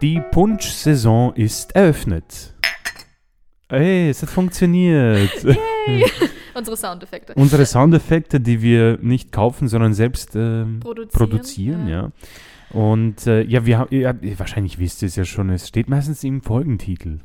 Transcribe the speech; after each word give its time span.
Die 0.00 0.20
Punsch-Saison 0.30 1.34
ist 1.34 1.74
eröffnet. 1.74 2.54
Hey, 3.68 4.08
es 4.10 4.22
hat 4.22 4.30
funktioniert. 4.30 5.42
Yay! 5.86 6.04
Unsere 6.54 6.76
Soundeffekte. 6.76 7.34
Unsere 7.34 7.66
Soundeffekte, 7.66 8.40
die 8.40 8.62
wir 8.62 8.98
nicht 9.02 9.32
kaufen, 9.32 9.68
sondern 9.68 9.94
selbst 9.94 10.34
ähm, 10.34 10.80
Produzieren, 10.80 11.10
produzieren, 11.10 11.88
ja. 11.88 12.10
Und 12.70 13.26
äh, 13.26 13.42
ja, 13.42 13.64
wir 13.66 13.78
haben, 13.78 13.94
ja, 13.94 14.14
wahrscheinlich 14.38 14.78
wisst 14.78 15.02
ihr 15.02 15.06
es 15.06 15.16
ja 15.16 15.24
schon, 15.24 15.50
es 15.50 15.68
steht 15.68 15.88
meistens 15.88 16.24
im 16.24 16.42
Folgentitel. 16.42 17.18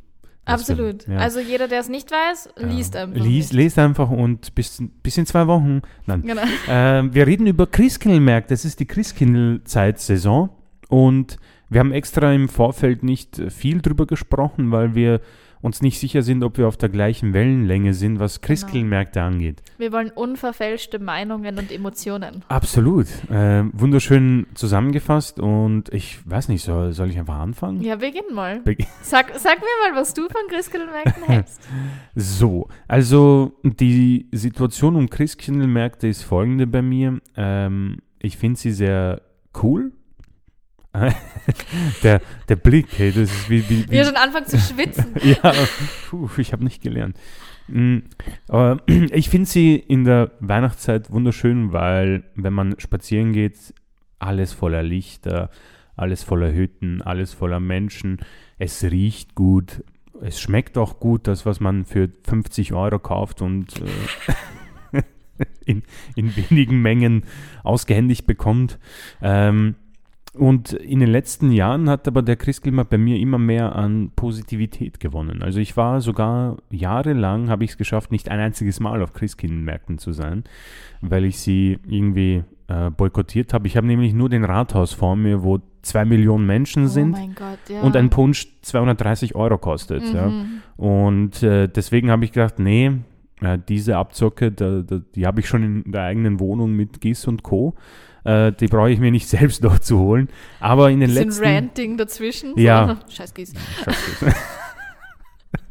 Was 0.46 0.68
wir- 0.68 0.74
Absolut. 0.74 1.06
ja. 1.08 1.16
Also 1.16 1.40
jeder, 1.40 1.68
der 1.68 1.80
es 1.80 1.88
nicht 1.88 2.10
weiß, 2.10 2.50
Ja. 2.60 2.66
liest 2.66 2.96
einfach. 2.96 3.20
Lies, 3.20 3.52
lest 3.52 3.78
einfach 3.78 4.10
und 4.10 4.54
bis, 4.54 4.82
bis 5.02 5.16
in 5.16 5.26
zwei 5.26 5.46
Wochen. 5.46 5.80
Nein. 6.06 6.22
Genau. 6.22 6.42
Ähm, 6.68 7.14
wir 7.14 7.26
reden 7.26 7.46
über 7.46 7.66
Christkindlmärkte. 7.66 8.52
Es 8.54 8.64
ist 8.64 8.78
die 8.80 8.86
Christkindlzeitsaison 8.86 10.50
und 10.88 11.38
wir 11.74 11.80
haben 11.80 11.92
extra 11.92 12.32
im 12.32 12.48
Vorfeld 12.48 13.02
nicht 13.02 13.38
äh, 13.38 13.50
viel 13.50 13.82
drüber 13.82 14.06
gesprochen, 14.06 14.70
weil 14.72 14.94
wir 14.94 15.20
uns 15.60 15.80
nicht 15.80 15.98
sicher 15.98 16.20
sind, 16.20 16.44
ob 16.44 16.58
wir 16.58 16.68
auf 16.68 16.76
der 16.76 16.90
gleichen 16.90 17.32
Wellenlänge 17.32 17.94
sind, 17.94 18.20
was 18.20 18.42
Christkindlmärkte 18.42 19.22
angeht. 19.22 19.62
Wir 19.78 19.92
wollen 19.92 20.10
unverfälschte 20.10 20.98
Meinungen 20.98 21.58
und 21.58 21.72
Emotionen. 21.72 22.42
Absolut. 22.48 23.06
Ähm, 23.30 23.70
wunderschön 23.72 24.44
zusammengefasst 24.52 25.40
und 25.40 25.88
ich 25.94 26.18
weiß 26.28 26.48
nicht, 26.48 26.62
soll, 26.62 26.92
soll 26.92 27.08
ich 27.08 27.18
einfach 27.18 27.38
anfangen? 27.38 27.80
Ja, 27.80 27.96
beginn 27.96 28.34
mal. 28.34 28.60
Beg- 28.60 28.86
Sag, 29.02 29.32
sag 29.38 29.58
mir 29.60 29.90
mal, 29.90 29.98
was 29.98 30.12
du 30.12 30.22
von 30.28 30.42
Christkindlmärkten 30.50 31.22
hältst. 31.26 31.62
So, 32.14 32.68
also 32.86 33.52
die 33.62 34.28
Situation 34.32 34.96
um 34.96 35.08
Christkindlmärkte 35.08 36.08
ist 36.08 36.24
folgende 36.24 36.66
bei 36.66 36.82
mir. 36.82 37.20
Ähm, 37.38 38.00
ich 38.18 38.36
finde 38.36 38.60
sie 38.60 38.70
sehr 38.72 39.22
cool. 39.62 39.92
der, 42.02 42.20
der 42.48 42.56
Blick, 42.56 42.86
hey, 42.96 43.10
das 43.10 43.30
ist 43.30 43.50
wie, 43.50 43.68
wie, 43.68 43.90
Wie 43.90 43.96
er 43.96 44.04
schon 44.04 44.16
anfangen 44.16 44.46
zu 44.46 44.58
schwitzen. 44.58 45.06
ja, 45.22 45.52
puh, 46.08 46.28
ich 46.36 46.52
habe 46.52 46.62
nicht 46.62 46.82
gelernt. 46.82 47.18
Mm, 47.66 47.98
Aber 48.48 48.80
ich 48.86 49.28
finde 49.28 49.48
sie 49.48 49.74
in 49.74 50.04
der 50.04 50.30
Weihnachtszeit 50.40 51.10
wunderschön, 51.10 51.72
weil 51.72 52.24
wenn 52.36 52.52
man 52.52 52.78
spazieren 52.78 53.32
geht, 53.32 53.74
alles 54.18 54.52
voller 54.52 54.82
Lichter, 54.82 55.50
alles 55.96 56.22
voller 56.22 56.52
Hütten, 56.52 57.02
alles 57.02 57.32
voller 57.32 57.60
Menschen. 57.60 58.18
Es 58.58 58.84
riecht 58.84 59.34
gut, 59.34 59.82
es 60.20 60.40
schmeckt 60.40 60.78
auch 60.78 61.00
gut, 61.00 61.26
das, 61.26 61.44
was 61.44 61.58
man 61.58 61.84
für 61.84 62.08
50 62.24 62.72
Euro 62.72 63.00
kauft 63.00 63.42
und 63.42 63.74
äh, 64.92 65.02
in, 65.64 65.82
in 66.14 66.36
wenigen 66.36 66.80
Mengen 66.80 67.24
ausgehändigt 67.64 68.26
bekommt. 68.26 68.78
Ähm, 69.20 69.74
und 70.34 70.72
in 70.72 71.00
den 71.00 71.10
letzten 71.10 71.52
Jahren 71.52 71.88
hat 71.88 72.08
aber 72.08 72.22
der 72.22 72.36
Christkindlmarkt 72.36 72.90
bei 72.90 72.98
mir 72.98 73.18
immer 73.18 73.38
mehr 73.38 73.76
an 73.76 74.10
Positivität 74.16 74.98
gewonnen. 74.98 75.42
Also 75.42 75.60
ich 75.60 75.76
war 75.76 76.00
sogar 76.00 76.56
jahrelang, 76.70 77.48
habe 77.48 77.64
ich 77.64 77.70
es 77.70 77.76
geschafft, 77.76 78.10
nicht 78.10 78.28
ein 78.28 78.40
einziges 78.40 78.80
Mal 78.80 79.02
auf 79.02 79.12
Christkindlmärkten 79.12 79.98
zu 79.98 80.12
sein, 80.12 80.44
weil 81.00 81.24
ich 81.24 81.38
sie 81.38 81.78
irgendwie 81.86 82.42
äh, 82.66 82.90
boykottiert 82.90 83.54
habe. 83.54 83.68
Ich 83.68 83.76
habe 83.76 83.86
nämlich 83.86 84.12
nur 84.12 84.28
den 84.28 84.44
Rathaus 84.44 84.92
vor 84.92 85.16
mir, 85.16 85.44
wo 85.44 85.60
zwei 85.82 86.04
Millionen 86.04 86.46
Menschen 86.46 86.84
Oh 86.84 86.88
sind 86.88 87.10
mein 87.12 87.34
Gott, 87.34 87.58
ja. 87.68 87.82
und 87.82 87.96
ein 87.96 88.10
Punsch 88.10 88.48
230 88.62 89.34
Euro 89.36 89.58
kostet. 89.58 90.02
Ja. 90.12 90.28
Mhm. 90.28 90.62
Und 90.76 91.42
äh, 91.42 91.68
deswegen 91.68 92.10
habe 92.10 92.24
ich 92.24 92.32
gedacht, 92.32 92.58
nee, 92.58 92.90
äh, 93.40 93.58
diese 93.68 93.96
Abzocke, 93.96 94.50
da, 94.50 94.80
da, 94.80 95.00
die 95.14 95.26
habe 95.26 95.40
ich 95.40 95.48
schon 95.48 95.62
in 95.84 95.92
der 95.92 96.02
eigenen 96.02 96.40
Wohnung 96.40 96.74
mit 96.74 97.00
Gis 97.00 97.26
und 97.26 97.42
Co. 97.42 97.74
Äh, 98.24 98.52
die 98.52 98.66
brauche 98.66 98.90
ich 98.90 98.98
mir 98.98 99.10
nicht 99.10 99.28
selbst 99.28 99.62
noch 99.62 99.78
zu 99.78 99.98
holen. 99.98 100.28
Aber 100.60 100.90
in 100.90 101.00
den 101.00 101.10
Bisschen 101.10 101.28
letzten... 101.28 101.44
Ranting 101.44 101.96
dazwischen. 101.96 102.58
Ja. 102.58 102.98
So. 103.06 103.14
Scheiß 103.14 103.34
Gieß. 103.34 103.54
Scheiße. 103.84 104.34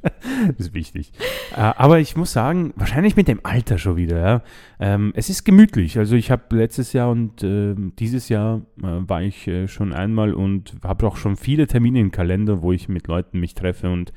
das 0.02 0.68
ist 0.68 0.74
wichtig. 0.74 1.12
Äh, 1.56 1.62
aber 1.62 2.00
ich 2.00 2.16
muss 2.16 2.34
sagen, 2.34 2.74
wahrscheinlich 2.76 3.16
mit 3.16 3.28
dem 3.28 3.40
Alter 3.44 3.78
schon 3.78 3.96
wieder. 3.96 4.20
Ja. 4.20 4.42
Ähm, 4.80 5.14
es 5.16 5.30
ist 5.30 5.44
gemütlich. 5.44 5.98
Also 5.98 6.16
ich 6.16 6.32
habe 6.32 6.56
letztes 6.56 6.94
Jahr 6.94 7.10
und 7.10 7.44
ähm, 7.44 7.94
dieses 7.98 8.30
Jahr 8.30 8.62
äh, 8.78 8.82
war 8.82 9.22
ich 9.22 9.48
äh, 9.48 9.68
schon 9.68 9.94
einmal 9.94 10.34
und 10.34 10.76
habe 10.84 11.08
auch 11.08 11.18
schon 11.18 11.36
viele 11.36 11.68
Termine 11.68 12.00
im 12.00 12.12
Kalender, 12.12 12.62
wo 12.62 12.72
ich 12.72 12.90
mit 12.90 13.08
Leuten 13.08 13.40
mich 13.40 13.56
treffe 13.56 13.90
und 13.90 14.14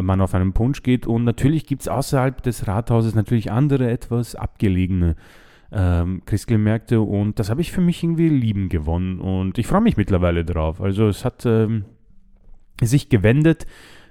man 0.00 0.20
auf 0.20 0.34
einen 0.34 0.52
Punsch 0.52 0.82
geht. 0.82 1.06
Und 1.06 1.24
natürlich 1.24 1.66
gibt 1.66 1.82
es 1.82 1.88
außerhalb 1.88 2.42
des 2.42 2.68
Rathauses 2.68 3.14
natürlich 3.14 3.50
andere, 3.50 3.90
etwas 3.90 4.36
abgelegene 4.36 5.16
ähm, 5.72 6.22
Christkindlmärkte 6.24 7.00
und 7.00 7.38
das 7.38 7.50
habe 7.50 7.60
ich 7.60 7.72
für 7.72 7.80
mich 7.80 8.02
irgendwie 8.02 8.28
lieben 8.28 8.68
gewonnen 8.68 9.20
und 9.20 9.58
ich 9.58 9.66
freue 9.66 9.80
mich 9.80 9.96
mittlerweile 9.96 10.44
drauf. 10.44 10.80
Also 10.80 11.08
es 11.08 11.24
hat 11.24 11.44
ähm, 11.44 11.84
sich 12.80 13.08
gewendet, 13.08 13.66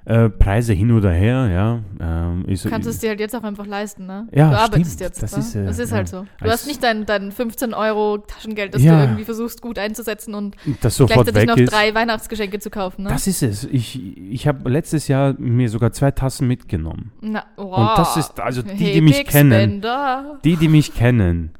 äh, 0.08 0.30
Preise 0.30 0.72
hin 0.72 0.94
oder 0.94 1.12
her, 1.12 1.50
ja. 1.52 1.80
Ähm, 2.00 2.46
ist, 2.46 2.64
Du 2.64 2.70
kannst 2.70 2.88
es 2.88 3.00
dir 3.00 3.10
halt 3.10 3.20
jetzt 3.20 3.36
auch 3.36 3.44
einfach 3.44 3.66
leisten, 3.66 4.06
ne? 4.06 4.26
Ja, 4.32 4.52
du 4.52 4.58
arbeitest 4.58 4.94
stimmt. 4.94 5.02
jetzt. 5.02 5.22
Das 5.22 5.34
ne? 5.34 5.40
ist, 5.40 5.56
äh, 5.56 5.66
das 5.66 5.80
ist 5.80 5.92
halt 5.92 6.08
so. 6.08 6.26
Du 6.42 6.50
hast 6.50 6.66
nicht 6.66 6.82
dein, 6.82 7.06
dein 7.06 7.34
15 7.34 7.74
Euro 7.74 8.20
Taschengeld, 8.20 8.74
das 8.74 8.82
du 8.82 8.88
irgendwie 8.88 9.26
versuchst 9.26 9.62
gut 9.62 9.78
einzusetzen 9.78 10.34
und 10.34 10.56
das 10.80 10.96
sofort 10.96 11.26
gleichzeitig 11.26 11.50
noch 11.50 11.58
ist. 11.58 11.74
drei 11.74 11.94
Weihnachtsgeschenke 11.94 12.60
zu 12.60 12.70
kaufen, 12.70 13.04
ne? 13.04 13.10
Das 13.10 13.28
ist 13.28 13.44
es. 13.44 13.66
Ich, 13.66 14.18
ich 14.18 14.48
habe 14.48 14.70
letztes 14.70 15.10
Jahr 15.10 15.36
mir 15.38 15.70
sogar 15.70 15.92
zwei 15.92 16.12
Tassen 16.12 16.48
mitgenommen. 16.48 17.12
Na, 17.20 17.44
oh. 17.58 17.64
Und 17.64 17.98
das 17.98 18.16
ist, 18.16 18.40
also 18.40 18.62
die, 18.62 18.70
hey, 18.76 18.94
die 18.94 19.02
mich 19.02 19.26
kennen, 19.26 19.84
die, 20.46 20.56
die 20.56 20.70
mich 20.70 20.94
kennen, 20.94 21.52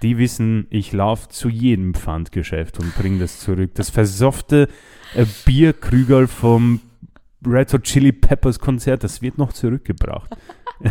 die 0.00 0.16
wissen, 0.16 0.66
ich 0.70 0.94
laufe 0.94 1.28
zu 1.28 1.50
jedem 1.50 1.92
Pfandgeschäft 1.92 2.78
und 2.78 2.96
bringe 2.96 3.18
das 3.18 3.40
zurück. 3.40 3.72
Das 3.74 3.90
versoffte 3.90 4.68
äh, 5.14 5.26
Bierkrügerl 5.44 6.26
vom 6.28 6.80
Red 7.46 7.72
Hot 7.72 7.82
Chili 7.84 8.12
Peppers 8.12 8.58
Konzert, 8.58 9.04
das 9.04 9.22
wird 9.22 9.38
noch 9.38 9.52
zurückgebracht. 9.52 10.30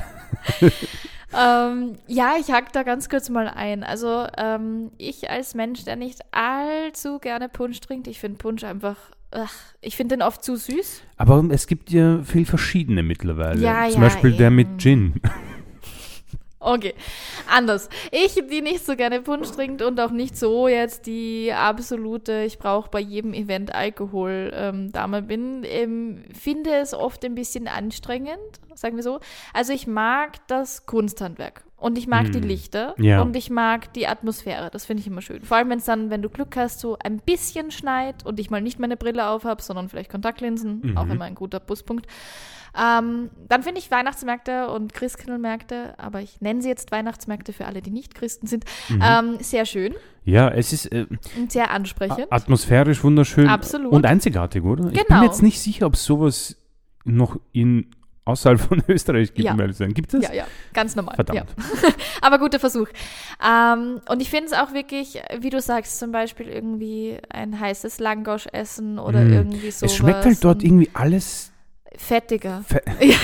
Ähm, 1.34 1.96
ja, 2.08 2.34
ich 2.40 2.52
hack 2.52 2.74
da 2.74 2.84
ganz 2.84 3.10
kurz 3.10 3.30
mal 3.30 3.48
ein. 3.48 3.84
Also 3.84 4.26
ähm, 4.38 4.92
ich 4.98 5.30
als 5.30 5.54
Mensch, 5.54 5.86
der 5.86 5.96
nicht 5.96 6.22
allzu 6.32 7.20
gerne 7.20 7.50
Punsch 7.50 7.80
trinkt, 7.82 8.08
ich 8.08 8.20
finde 8.20 8.38
Punsch 8.38 8.64
einfach, 8.64 8.98
ach, 9.32 9.54
ich 9.82 9.96
finde 9.96 10.18
den 10.18 10.24
oft 10.24 10.44
zu 10.44 10.56
süß. 10.56 11.04
Aber 11.18 11.46
es 11.52 11.68
gibt 11.68 11.92
ja 11.92 12.24
viel 12.24 12.46
verschiedene 12.46 13.04
mittlerweile. 13.04 13.62
Ja, 13.62 13.88
Zum 13.90 14.02
ja, 14.02 14.08
Beispiel 14.08 14.32
der 14.32 14.48
eben. 14.48 14.56
mit 14.56 14.80
Gin. 14.80 15.22
Okay, 16.62 16.94
anders. 17.50 17.88
Ich, 18.12 18.34
die 18.52 18.62
nicht 18.62 18.86
so 18.86 18.98
gerne 18.98 19.22
Punsch 19.22 19.50
trinkt 19.52 19.82
und 19.82 19.98
auch 20.00 20.12
nicht 20.12 20.38
so 20.38 20.68
jetzt 20.68 21.06
die 21.06 21.54
absolute, 21.54 22.44
ich 22.44 22.60
brauche 22.60 22.90
bei 22.90 23.00
jedem 23.00 23.34
Event 23.34 23.74
Alkohol 23.74 24.52
ähm, 24.54 24.92
Dame 24.92 25.22
bin, 25.22 25.64
ähm, 25.64 26.24
finde 26.38 26.72
es 26.76 26.94
oft 26.94 27.24
ein 27.24 27.34
bisschen 27.36 27.70
anstrengend, 27.70 28.38
sagen 28.76 28.98
wir 28.98 29.04
so. 29.04 29.20
Also 29.54 29.72
ich 29.72 29.88
mag 29.88 30.46
das 30.48 30.86
Kunsthandwerk 30.86 31.64
und 31.78 31.98
ich 31.98 32.08
mag 32.08 32.30
die 32.34 32.42
Mm, 32.42 32.44
Lichter 32.44 32.94
ja. 32.98 33.22
und 33.22 33.38
ich 33.38 33.50
mag 33.50 33.94
die 33.94 34.08
Atmosphäre. 34.08 34.70
Das 34.70 34.86
finde 34.86 35.00
ich 35.00 35.08
immer 35.08 35.22
schön. 35.22 35.44
Vor 35.44 35.56
allem, 35.56 35.70
wenn 35.70 35.80
es 35.80 35.86
dann, 35.86 36.10
wenn 36.10 36.22
du 36.22 36.30
Glück 36.30 36.58
hast, 36.58 36.82
so 36.82 36.98
ein 37.02 37.20
bisschen 37.20 37.72
schneit 37.72 38.26
und 38.26 38.38
ich 38.38 38.50
mal 38.50 38.62
nicht 38.62 38.80
meine 38.80 38.98
Brille 38.98 39.28
auf 39.30 39.46
habe, 39.46 39.62
sondern 39.62 39.88
vielleicht 39.88 40.12
Kontaktlinsen, 40.12 40.82
Mhm. 40.84 40.98
auch 40.98 41.08
immer 41.08 41.24
ein 41.24 41.36
guter 41.36 41.62
Pluspunkt. 41.62 42.06
Ähm, 42.78 43.30
dann 43.48 43.64
finde 43.64 43.80
ich 43.80 43.90
Weihnachtsmärkte 43.92 44.70
und 44.70 44.94
Christkindlmärkte, 44.94 45.96
aber 45.98 46.22
ich 46.22 46.40
nenne 46.42 46.62
sie 46.62 46.70
jetzt 46.70 46.92
Weihnachtsmärkte 46.92 47.54
für 47.54 47.66
alle, 47.66 47.82
die 47.82 47.92
nicht 47.92 48.16
Christen 48.16 48.48
sind, 48.48 48.66
Mhm. 48.90 49.02
ähm, 49.04 49.38
sehr 49.40 49.66
schön 49.66 49.96
Ja, 50.24 50.50
es 50.50 50.72
ist 50.74 50.86
äh, 50.92 51.06
sehr 51.48 51.72
ansprechend. 51.72 52.28
atmosphärisch 52.32 53.04
wunderschön 53.04 53.48
Absolut. 53.48 53.92
und 53.92 54.06
einzigartig, 54.06 54.64
oder? 54.64 54.86
Ich 54.92 54.94
bin 54.98 55.06
Genau. 55.08 55.24
jetzt 55.24 55.42
nicht 55.42 55.60
sicher, 55.60 55.88
ob 55.88 55.96
es 55.96 56.06
sowas 56.06 56.56
noch 57.06 57.40
in 57.54 57.88
außerhalb 58.26 58.60
von 58.60 58.84
Österreich 58.88 59.34
gibt, 59.34 59.48
Ja. 59.48 59.54
um 59.54 59.60
ehrlich 59.60 59.76
zu 59.78 59.84
sein. 59.84 59.94
Gibt 59.96 60.14
es? 60.14 60.22
Ja, 60.24 60.32
ja, 60.32 60.46
ganz 60.72 60.96
normal. 60.96 61.16
Verdammt. 61.16 61.40
Ja. 61.40 61.90
Aber 62.22 62.38
guter 62.38 62.60
Versuch. 62.60 62.88
Ähm, 63.44 64.02
und 64.08 64.22
ich 64.22 64.30
finde 64.30 64.48
es 64.48 64.54
auch 64.54 64.72
wirklich, 64.74 65.20
wie 65.40 65.50
du 65.50 65.60
sagst, 65.60 65.98
zum 65.98 66.12
Beispiel 66.12 66.48
irgendwie 66.48 67.18
ein 67.30 67.60
heißes 67.60 68.00
Langosch 68.00 68.46
essen 68.52 69.00
oder 69.00 69.22
Mm. 69.22 69.34
irgendwie 69.34 69.72
so. 69.72 69.86
Es 69.88 69.96
schmeckt 69.96 70.26
halt 70.26 70.44
dort 70.44 70.62
irgendwie 70.64 70.90
alles. 70.94 71.52
Fettiger. 71.98 72.64
fe- 72.68 72.82
Ja, 73.06 73.16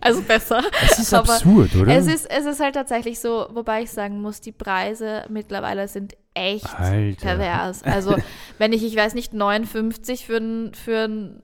also 0.00 0.22
besser. 0.22 0.62
Es 0.82 0.98
ist 0.98 1.14
Aber 1.14 1.32
absurd, 1.34 1.74
oder? 1.74 1.96
Es 1.96 2.06
ist, 2.06 2.30
es 2.30 2.44
ist 2.46 2.60
halt 2.60 2.74
tatsächlich 2.74 3.18
so, 3.20 3.46
wobei 3.52 3.82
ich 3.82 3.90
sagen 3.90 4.20
muss, 4.20 4.40
die 4.40 4.52
Preise 4.52 5.24
mittlerweile 5.28 5.88
sind 5.88 6.14
echt 6.34 6.68
Alter. 6.78 7.20
pervers. 7.20 7.82
Also, 7.82 8.16
wenn 8.58 8.72
ich, 8.72 8.84
ich 8.84 8.94
weiß 8.96 9.14
nicht, 9.14 9.32
59 9.32 10.26
für 10.26 10.36
einen 10.36 10.74
für 10.74 11.04
ein 11.04 11.42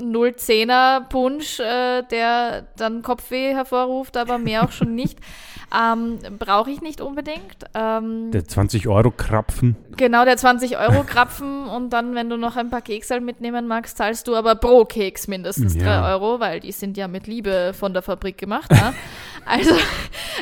010er 0.00 1.08
Punsch, 1.08 1.60
äh, 1.60 2.02
der 2.02 2.68
dann 2.76 3.02
Kopfweh 3.02 3.54
hervorruft, 3.54 4.16
aber 4.16 4.38
mehr 4.38 4.64
auch 4.64 4.72
schon 4.72 4.94
nicht. 4.94 5.18
Ähm, 5.76 6.18
Brauche 6.38 6.70
ich 6.70 6.80
nicht 6.80 7.00
unbedingt. 7.00 7.56
Ähm, 7.74 8.30
Der 8.30 8.42
20-Euro-Krapfen. 8.42 9.76
genau, 9.96 10.24
der 10.24 10.38
20-Euro-Krapfen 10.38 11.66
und 11.68 11.90
dann, 11.90 12.14
wenn 12.14 12.30
du 12.30 12.36
noch 12.36 12.56
ein 12.56 12.70
paar 12.70 12.80
Keksel 12.80 13.20
mitnehmen 13.20 13.66
magst, 13.66 13.98
zahlst 13.98 14.26
du 14.28 14.34
aber 14.34 14.54
pro 14.54 14.84
Keks 14.84 15.28
mindestens 15.28 15.74
Ja. 15.74 16.00
3 16.02 16.12
Euro, 16.14 16.40
weil 16.40 16.60
die 16.60 16.72
sind 16.72 16.96
ja 16.96 17.06
mit 17.08 17.26
Liebe 17.26 17.72
von 17.78 17.92
der 17.92 18.02
Fabrik 18.02 18.38
gemacht. 18.38 18.70
Ne? 18.70 18.94
also, 19.44 19.74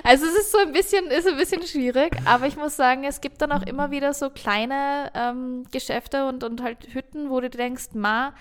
also 0.05 0.26
es 0.26 0.34
ist 0.37 0.52
so 0.52 0.58
ein 0.58 0.73
bisschen, 0.73 1.06
ist 1.06 1.26
ein 1.26 1.37
bisschen 1.37 1.62
schwierig, 1.62 2.17
aber 2.25 2.46
ich 2.46 2.56
muss 2.56 2.76
sagen, 2.76 3.05
es 3.05 3.20
gibt 3.20 3.43
dann 3.43 3.50
auch 3.52 3.62
immer 3.62 3.90
wieder 3.90 4.14
so 4.14 4.31
kleine 4.31 5.11
ähm, 5.14 5.64
Geschäfte 5.72 6.26
und, 6.29 6.44
und 6.44 6.62
halt 6.62 6.79
Hütten, 6.93 7.31
wo 7.31 7.40
du 7.40 7.50
denkst, 7.50 7.87
ma, 7.94 8.32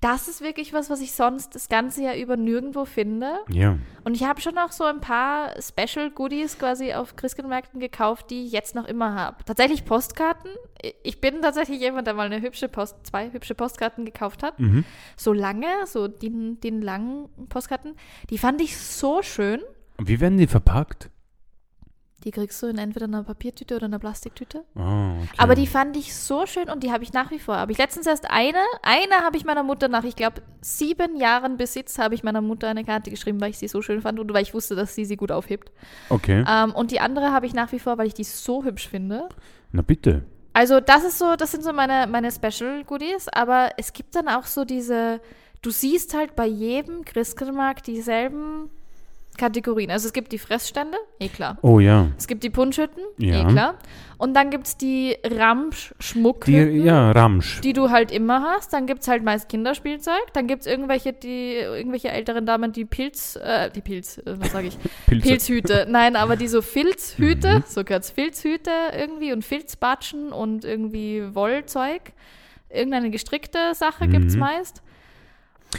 das 0.00 0.28
ist 0.28 0.40
wirklich 0.40 0.72
was, 0.72 0.88
was 0.88 1.00
ich 1.00 1.12
sonst 1.12 1.54
das 1.54 1.68
ganze 1.68 2.02
Jahr 2.02 2.16
über 2.16 2.36
nirgendwo 2.36 2.86
finde. 2.86 3.40
Ja. 3.48 3.76
Und 4.02 4.14
ich 4.14 4.24
habe 4.24 4.40
schon 4.40 4.56
auch 4.56 4.72
so 4.72 4.84
ein 4.84 5.00
paar 5.00 5.54
Special 5.60 6.10
Goodies 6.10 6.58
quasi 6.58 6.94
auf 6.94 7.16
Christkindlmärkten 7.16 7.80
gekauft, 7.80 8.30
die 8.30 8.46
ich 8.46 8.52
jetzt 8.52 8.74
noch 8.74 8.86
immer 8.86 9.14
habe. 9.14 9.44
Tatsächlich 9.44 9.84
Postkarten. 9.84 10.50
Ich 11.02 11.20
bin 11.20 11.42
tatsächlich 11.42 11.80
jemand, 11.80 12.06
der 12.06 12.14
mal 12.14 12.26
eine 12.26 12.40
hübsche 12.40 12.68
Post, 12.68 12.96
zwei 13.02 13.30
hübsche 13.30 13.54
Postkarten 13.54 14.06
gekauft 14.06 14.42
hat. 14.42 14.58
Mhm. 14.58 14.84
So 15.16 15.34
lange, 15.34 15.66
so 15.86 16.08
den, 16.08 16.58
den 16.60 16.80
langen 16.80 17.28
Postkarten. 17.50 17.94
Die 18.30 18.38
fand 18.38 18.62
ich 18.62 18.78
so 18.78 19.22
schön. 19.22 19.60
Wie 19.98 20.18
werden 20.18 20.38
die 20.38 20.46
verpackt? 20.46 21.10
Die 22.24 22.32
kriegst 22.32 22.62
du 22.62 22.66
in 22.66 22.76
entweder 22.76 23.06
einer 23.06 23.22
Papiertüte 23.22 23.76
oder 23.76 23.86
einer 23.86 23.98
Plastiktüte. 23.98 24.64
Ah, 24.74 25.12
okay. 25.12 25.28
Aber 25.38 25.54
die 25.54 25.66
fand 25.66 25.96
ich 25.96 26.14
so 26.14 26.44
schön 26.44 26.68
und 26.68 26.82
die 26.82 26.92
habe 26.92 27.02
ich 27.02 27.14
nach 27.14 27.30
wie 27.30 27.38
vor. 27.38 27.56
Habe 27.56 27.72
ich 27.72 27.78
letztens 27.78 28.06
erst 28.06 28.30
eine, 28.30 28.58
eine 28.82 29.14
habe 29.24 29.38
ich 29.38 29.44
meiner 29.44 29.62
Mutter 29.62 29.88
nach, 29.88 30.04
ich 30.04 30.16
glaube, 30.16 30.42
sieben 30.60 31.16
Jahren 31.16 31.56
Besitz, 31.56 31.98
habe 31.98 32.14
ich 32.14 32.22
meiner 32.22 32.42
Mutter 32.42 32.68
eine 32.68 32.84
Karte 32.84 33.10
geschrieben, 33.10 33.40
weil 33.40 33.50
ich 33.50 33.58
sie 33.58 33.68
so 33.68 33.80
schön 33.80 34.02
fand 34.02 34.18
und 34.20 34.32
weil 34.34 34.42
ich 34.42 34.52
wusste, 34.52 34.74
dass 34.74 34.94
sie 34.94 35.06
sie 35.06 35.16
gut 35.16 35.32
aufhebt. 35.32 35.72
Okay. 36.10 36.44
Ähm, 36.46 36.72
und 36.74 36.90
die 36.90 37.00
andere 37.00 37.32
habe 37.32 37.46
ich 37.46 37.54
nach 37.54 37.72
wie 37.72 37.78
vor, 37.78 37.96
weil 37.96 38.06
ich 38.06 38.14
die 38.14 38.24
so 38.24 38.64
hübsch 38.64 38.88
finde. 38.88 39.28
Na 39.72 39.80
bitte. 39.80 40.24
Also 40.52 40.80
das 40.80 41.04
ist 41.04 41.18
so, 41.18 41.36
das 41.36 41.52
sind 41.52 41.62
so 41.62 41.72
meine, 41.72 42.06
meine 42.06 42.30
Special 42.30 42.84
Goodies, 42.84 43.28
aber 43.28 43.70
es 43.78 43.92
gibt 43.92 44.14
dann 44.14 44.28
auch 44.28 44.44
so 44.44 44.64
diese, 44.64 45.20
du 45.62 45.70
siehst 45.70 46.12
halt 46.12 46.36
bei 46.36 46.46
jedem 46.46 47.04
Christkindlmarkt 47.04 47.86
dieselben 47.86 48.68
Kategorien. 49.40 49.90
Also 49.90 50.06
es 50.06 50.12
gibt 50.12 50.30
die 50.32 50.38
Fressstände, 50.38 50.96
eh 51.18 51.28
klar. 51.28 51.56
Oh 51.62 51.80
ja. 51.80 52.08
Es 52.18 52.26
gibt 52.26 52.44
die 52.44 52.50
Punschhütten, 52.50 53.02
Ja. 53.18 53.40
eh 53.40 53.44
klar. 53.52 53.74
Und 54.18 54.34
dann 54.34 54.50
gibt 54.50 54.66
es 54.66 54.76
die 54.76 55.16
Die, 55.24 55.34
Ramsch-Schmuckhütten. 55.34 56.84
ja, 56.84 57.10
Ramsch. 57.12 57.60
Die 57.62 57.72
du 57.72 57.88
halt 57.90 58.10
immer 58.12 58.42
hast, 58.42 58.72
dann 58.74 58.86
gibt 58.86 59.00
es 59.00 59.08
halt 59.08 59.22
meist 59.24 59.48
Kinderspielzeug, 59.48 60.32
dann 60.34 60.46
gibt 60.46 60.60
es 60.62 60.66
irgendwelche, 60.66 61.12
die, 61.14 61.54
irgendwelche 61.54 62.10
älteren 62.10 62.44
Damen, 62.44 62.72
die 62.72 62.84
Pilz, 62.84 63.36
äh, 63.36 63.70
die 63.70 63.80
Pilz, 63.80 64.18
äh, 64.18 64.22
was 64.38 64.52
sage 64.52 64.68
ich. 64.68 64.78
Pilzhüte. 65.06 65.86
Nein, 65.88 66.16
aber 66.16 66.36
die 66.36 66.48
so 66.48 66.60
Filzhüte, 66.62 67.60
Mhm. 67.60 67.64
so 67.66 67.82
gehört's 67.82 68.10
Filzhüte 68.10 68.70
irgendwie 68.96 69.32
und 69.32 69.42
Filzbatschen 69.44 70.32
und 70.32 70.64
irgendwie 70.64 71.34
Wollzeug. 71.34 72.02
Irgendeine 72.68 73.10
gestrickte 73.10 73.74
Sache 73.74 74.06
Mhm. 74.06 74.12
meist. 74.38 74.82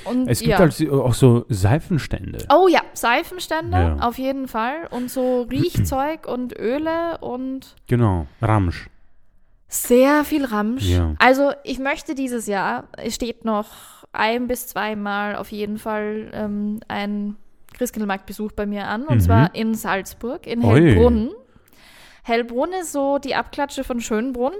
Und 0.05 0.27
Es 0.29 0.39
gibt 0.39 0.51
ja. 0.51 0.57
halt 0.59 0.89
auch 0.89 1.13
so 1.13 1.45
Seifenstände. 1.49 2.45
Oh 2.53 2.67
ja, 2.69 2.81
Seifenstände 2.93 3.77
Ja. 3.77 3.97
auf 4.07 4.17
jeden 4.17 4.47
Fall 4.47 4.87
und 4.89 5.11
so 5.11 5.41
Riechzeug 5.43 6.27
und 6.27 6.57
Öle 6.57 7.17
und 7.19 7.75
Genau. 7.87 8.25
Ramsch. 8.41 8.87
sehr 9.67 10.23
viel 10.25 10.45
Ramsch. 10.45 10.83
Ja. 10.85 11.15
Also 11.19 11.51
ich 11.63 11.79
möchte 11.79 12.13
dieses 12.15 12.47
Jahr, 12.47 12.85
es 12.97 13.15
steht 13.15 13.45
noch 13.45 13.67
ein 14.13 14.47
bis 14.47 14.67
zweimal 14.67 15.35
auf 15.37 15.51
jeden 15.51 15.77
Fall 15.77 16.29
ähm, 16.33 16.79
ein 16.89 17.35
Christkindlmarktbesuch 17.77 18.51
bei 18.51 18.65
mir 18.65 18.87
an 18.87 19.03
und 19.05 19.15
Mhm. 19.15 19.21
zwar 19.21 19.55
in 19.55 19.73
Salzburg, 19.75 20.45
in. 20.45 20.61
Hellbrunn. 20.61 21.31
Hellbrunn 22.23 22.73
ist 22.73 22.91
so 22.91 23.17
die 23.17 23.35
Abklatsche 23.35 23.83
von 23.83 23.99
Schönbrunn, 24.01 24.53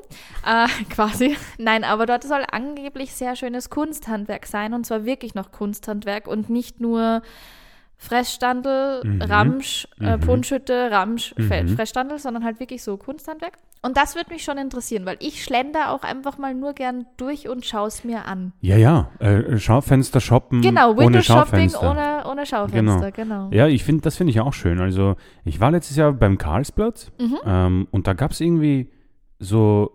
äh, 0.46 0.68
quasi. 0.90 1.38
Nein, 1.58 1.84
aber 1.84 2.06
dort 2.06 2.24
soll 2.24 2.46
angeblich 2.52 3.13
sehr 3.13 3.36
schönes 3.36 3.69
Kunsthandwerk 3.69 4.46
sein 4.46 4.74
und 4.74 4.86
zwar 4.86 5.06
wirklich 5.06 5.36
noch 5.36 5.52
Kunsthandwerk 5.52 6.28
und 6.28 6.50
nicht 6.50 6.80
nur 6.81 7.22
Fressstandel, 8.01 9.01
Mhm. 9.06 9.21
Ramsch, 9.21 9.88
äh, 10.00 10.18
Mhm. 10.18 10.21
Punschhütte, 10.21 10.89
Ramsch, 10.92 11.33
Mhm. 11.38 11.69
Fressstandel, 11.69 12.18
sondern 12.19 12.44
halt 12.44 12.59
wirklich 12.59 12.83
so 12.83 12.98
Kunsthandwerk. 12.98 13.53
Und 13.83 13.95
das 13.98 14.15
würde 14.15 14.31
mich 14.33 14.44
schon 14.44 14.57
interessieren, 14.57 15.06
weil 15.06 15.18
ich 15.19 15.44
schlender 15.44 15.92
auch 15.92 16.03
einfach 16.03 16.38
mal 16.38 16.53
nur 16.53 16.74
gern 16.74 17.06
durch 17.18 17.48
und 17.48 17.65
schaue 17.65 17.88
es 17.88 18.03
mir 18.03 18.25
an. 18.25 18.53
Ja, 18.62 18.75
ja. 18.77 19.09
Äh, 19.19 19.57
Schaufenster 19.57 20.19
shoppen 20.19 20.62
Genau, 20.62 20.92
ohne 20.92 21.00
Window 21.00 21.21
Shopping 21.21 21.69
Schaufenster. 21.69 21.92
ohne, 21.92 22.24
ohne 22.30 22.45
Schaufenster, 22.45 23.12
genau. 23.12 23.50
Ja, 23.51 23.68
ich 23.68 23.83
finde, 23.83 24.01
das 24.01 24.18
finde 24.18 24.31
ich 24.31 24.39
auch 24.42 24.54
schön. 24.54 24.80
Also, 24.81 25.15
ich 25.45 25.59
war 25.59 25.71
letztes 25.71 25.97
Jahr 25.97 26.12
beim 26.13 26.38
Karlsplatz 26.38 27.12
Mhm. 27.19 27.38
ähm, 27.45 27.88
und 27.92 28.07
da 28.07 28.13
gab 28.13 28.31
es 28.31 28.42
irgendwie 28.42 28.92
so 29.39 29.92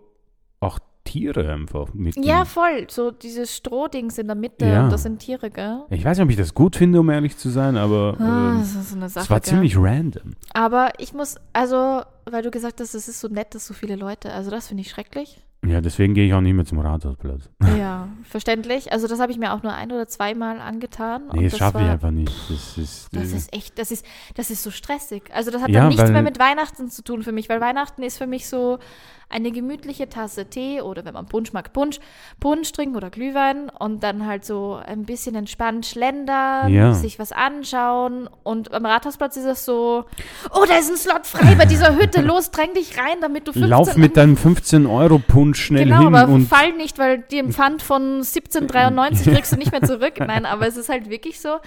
Tiere 1.07 1.51
einfach 1.51 1.93
mit. 1.93 2.15
Ja, 2.23 2.45
voll. 2.45 2.87
So 2.89 3.11
dieses 3.11 3.55
Strohdings 3.55 4.17
in 4.17 4.27
der 4.27 4.35
Mitte 4.35 4.65
Ja. 4.65 4.83
und 4.83 4.91
das 4.91 5.03
sind 5.03 5.19
Tiere, 5.19 5.49
gell? 5.49 5.81
Ich 5.89 6.03
weiß 6.05 6.17
nicht, 6.17 6.23
ob 6.25 6.29
ich 6.29 6.37
das 6.37 6.53
gut 6.53 6.75
finde, 6.75 6.99
um 6.99 7.09
ehrlich 7.09 7.37
zu 7.37 7.49
sein, 7.49 7.77
aber 7.77 8.15
Ah, 8.19 8.51
ähm, 8.51 8.59
das 8.59 8.75
ist 8.75 8.89
so 8.91 8.95
eine 8.95 9.09
Sache. 9.09 9.23
es 9.23 9.29
war 9.29 9.39
gell? 9.39 9.49
ziemlich 9.53 9.77
random. 9.77 10.33
Aber 10.53 10.91
ich 10.99 11.13
muss, 11.13 11.35
also, 11.53 12.01
weil 12.29 12.43
du 12.43 12.51
gesagt 12.51 12.79
hast, 12.81 12.93
es 12.93 13.07
ist 13.07 13.19
so 13.19 13.27
nett, 13.27 13.55
dass 13.55 13.65
so 13.67 13.73
viele 13.73 13.95
Leute, 13.95 14.31
also 14.33 14.51
das 14.51 14.67
finde 14.67 14.81
ich 14.81 14.89
schrecklich. 14.89 15.41
Ja, 15.65 15.81
deswegen 15.81 16.13
gehe 16.13 16.27
ich 16.27 16.33
auch 16.35 16.39
nicht 16.41 16.53
mehr 16.53 16.65
zum 16.65 16.79
Rathausplatz. 16.79 17.49
ja, 17.77 18.07
verständlich. 18.23 18.91
Also 18.91 19.07
das 19.07 19.19
habe 19.19 19.31
ich 19.31 19.39
mir 19.39 19.53
auch 19.53 19.63
nur 19.63 19.73
ein 19.73 19.91
oder 19.91 20.07
zweimal 20.07 20.59
angetan. 20.59 21.23
Nee, 21.33 21.39
und 21.39 21.45
das 21.51 21.57
schaffe 21.57 21.79
ich 21.81 21.87
einfach 21.89 22.11
nicht. 22.11 22.31
Das 22.49 22.77
ist, 22.77 23.09
Das 23.11 23.31
ist 23.31 23.51
echt, 23.53 23.77
das 23.79 23.89
ist, 23.91 24.05
das 24.35 24.51
ist 24.51 24.61
so 24.61 24.69
stressig. 24.69 25.23
Also 25.33 25.49
das 25.49 25.61
hat 25.63 25.69
Ja, 25.69 25.81
dann 25.81 25.89
nichts 25.89 26.11
mehr 26.11 26.21
mit 26.21 26.37
Weihnachten 26.39 26.89
zu 26.89 27.03
tun 27.03 27.23
für 27.23 27.31
mich, 27.31 27.49
weil 27.49 27.59
Weihnachten 27.59 28.03
ist 28.03 28.19
für 28.19 28.27
mich 28.27 28.47
so 28.47 28.77
eine 29.29 29.51
gemütliche 29.51 30.07
Tasse 30.07 30.45
Tee 30.45 30.81
oder 30.81 31.03
wenn 31.03 31.13
man 31.13 31.25
Punsch 31.25 31.51
mag, 31.51 31.73
Punsch, 31.73 31.99
Punsch 32.39 32.71
trinken 32.71 32.95
oder 32.95 33.09
Glühwein 33.09 33.69
und 33.69 34.01
dann 34.03 34.25
halt 34.25 34.45
so 34.45 34.79
ein 34.85 35.03
bisschen 35.03 35.35
entspannt 35.35 35.85
schlendern, 35.85 36.71
Ja. 36.73 36.93
sich 36.93 37.19
was 37.19 37.31
anschauen 37.33 38.29
und 38.43 38.73
am 38.73 38.85
Rathausplatz 38.85 39.35
ist 39.35 39.45
es 39.45 39.65
so, 39.65 40.05
oh, 40.53 40.65
da 40.67 40.77
ist 40.77 40.89
ein 40.89 40.97
Slot 40.97 41.25
frei 41.27 41.55
bei 41.55 41.65
dieser 41.65 41.95
Hütte, 41.97 42.21
los, 42.25 42.51
dräng 42.51 42.73
dich 42.73 42.97
rein, 42.97 43.17
damit 43.21 43.47
du 43.47 43.51
15 43.51 43.69
Lauf 43.69 43.97
mit 43.97 44.15
deinem 44.15 44.35
15-Euro-Punsch 44.35 45.59
schnell 45.61 45.83
Genau, 45.85 46.03
hin 46.05 46.15
aber 46.15 46.31
und 46.33 46.47
fall 46.47 46.71
nicht, 46.73 46.97
weil 46.97 47.19
den 47.19 47.51
Pfand 47.51 47.81
von 47.81 48.17
1793 48.23 49.27
kriegst 49.33 49.51
du 49.51 49.57
nicht 49.57 49.71
mehr 49.71 49.81
zurück. 49.81 50.13
Nein, 50.19 50.45
aber 50.45 50.67
es 50.67 50.77
ist 50.77 50.89
halt 50.89 51.09
wirklich 51.09 51.39
so. 51.41 51.57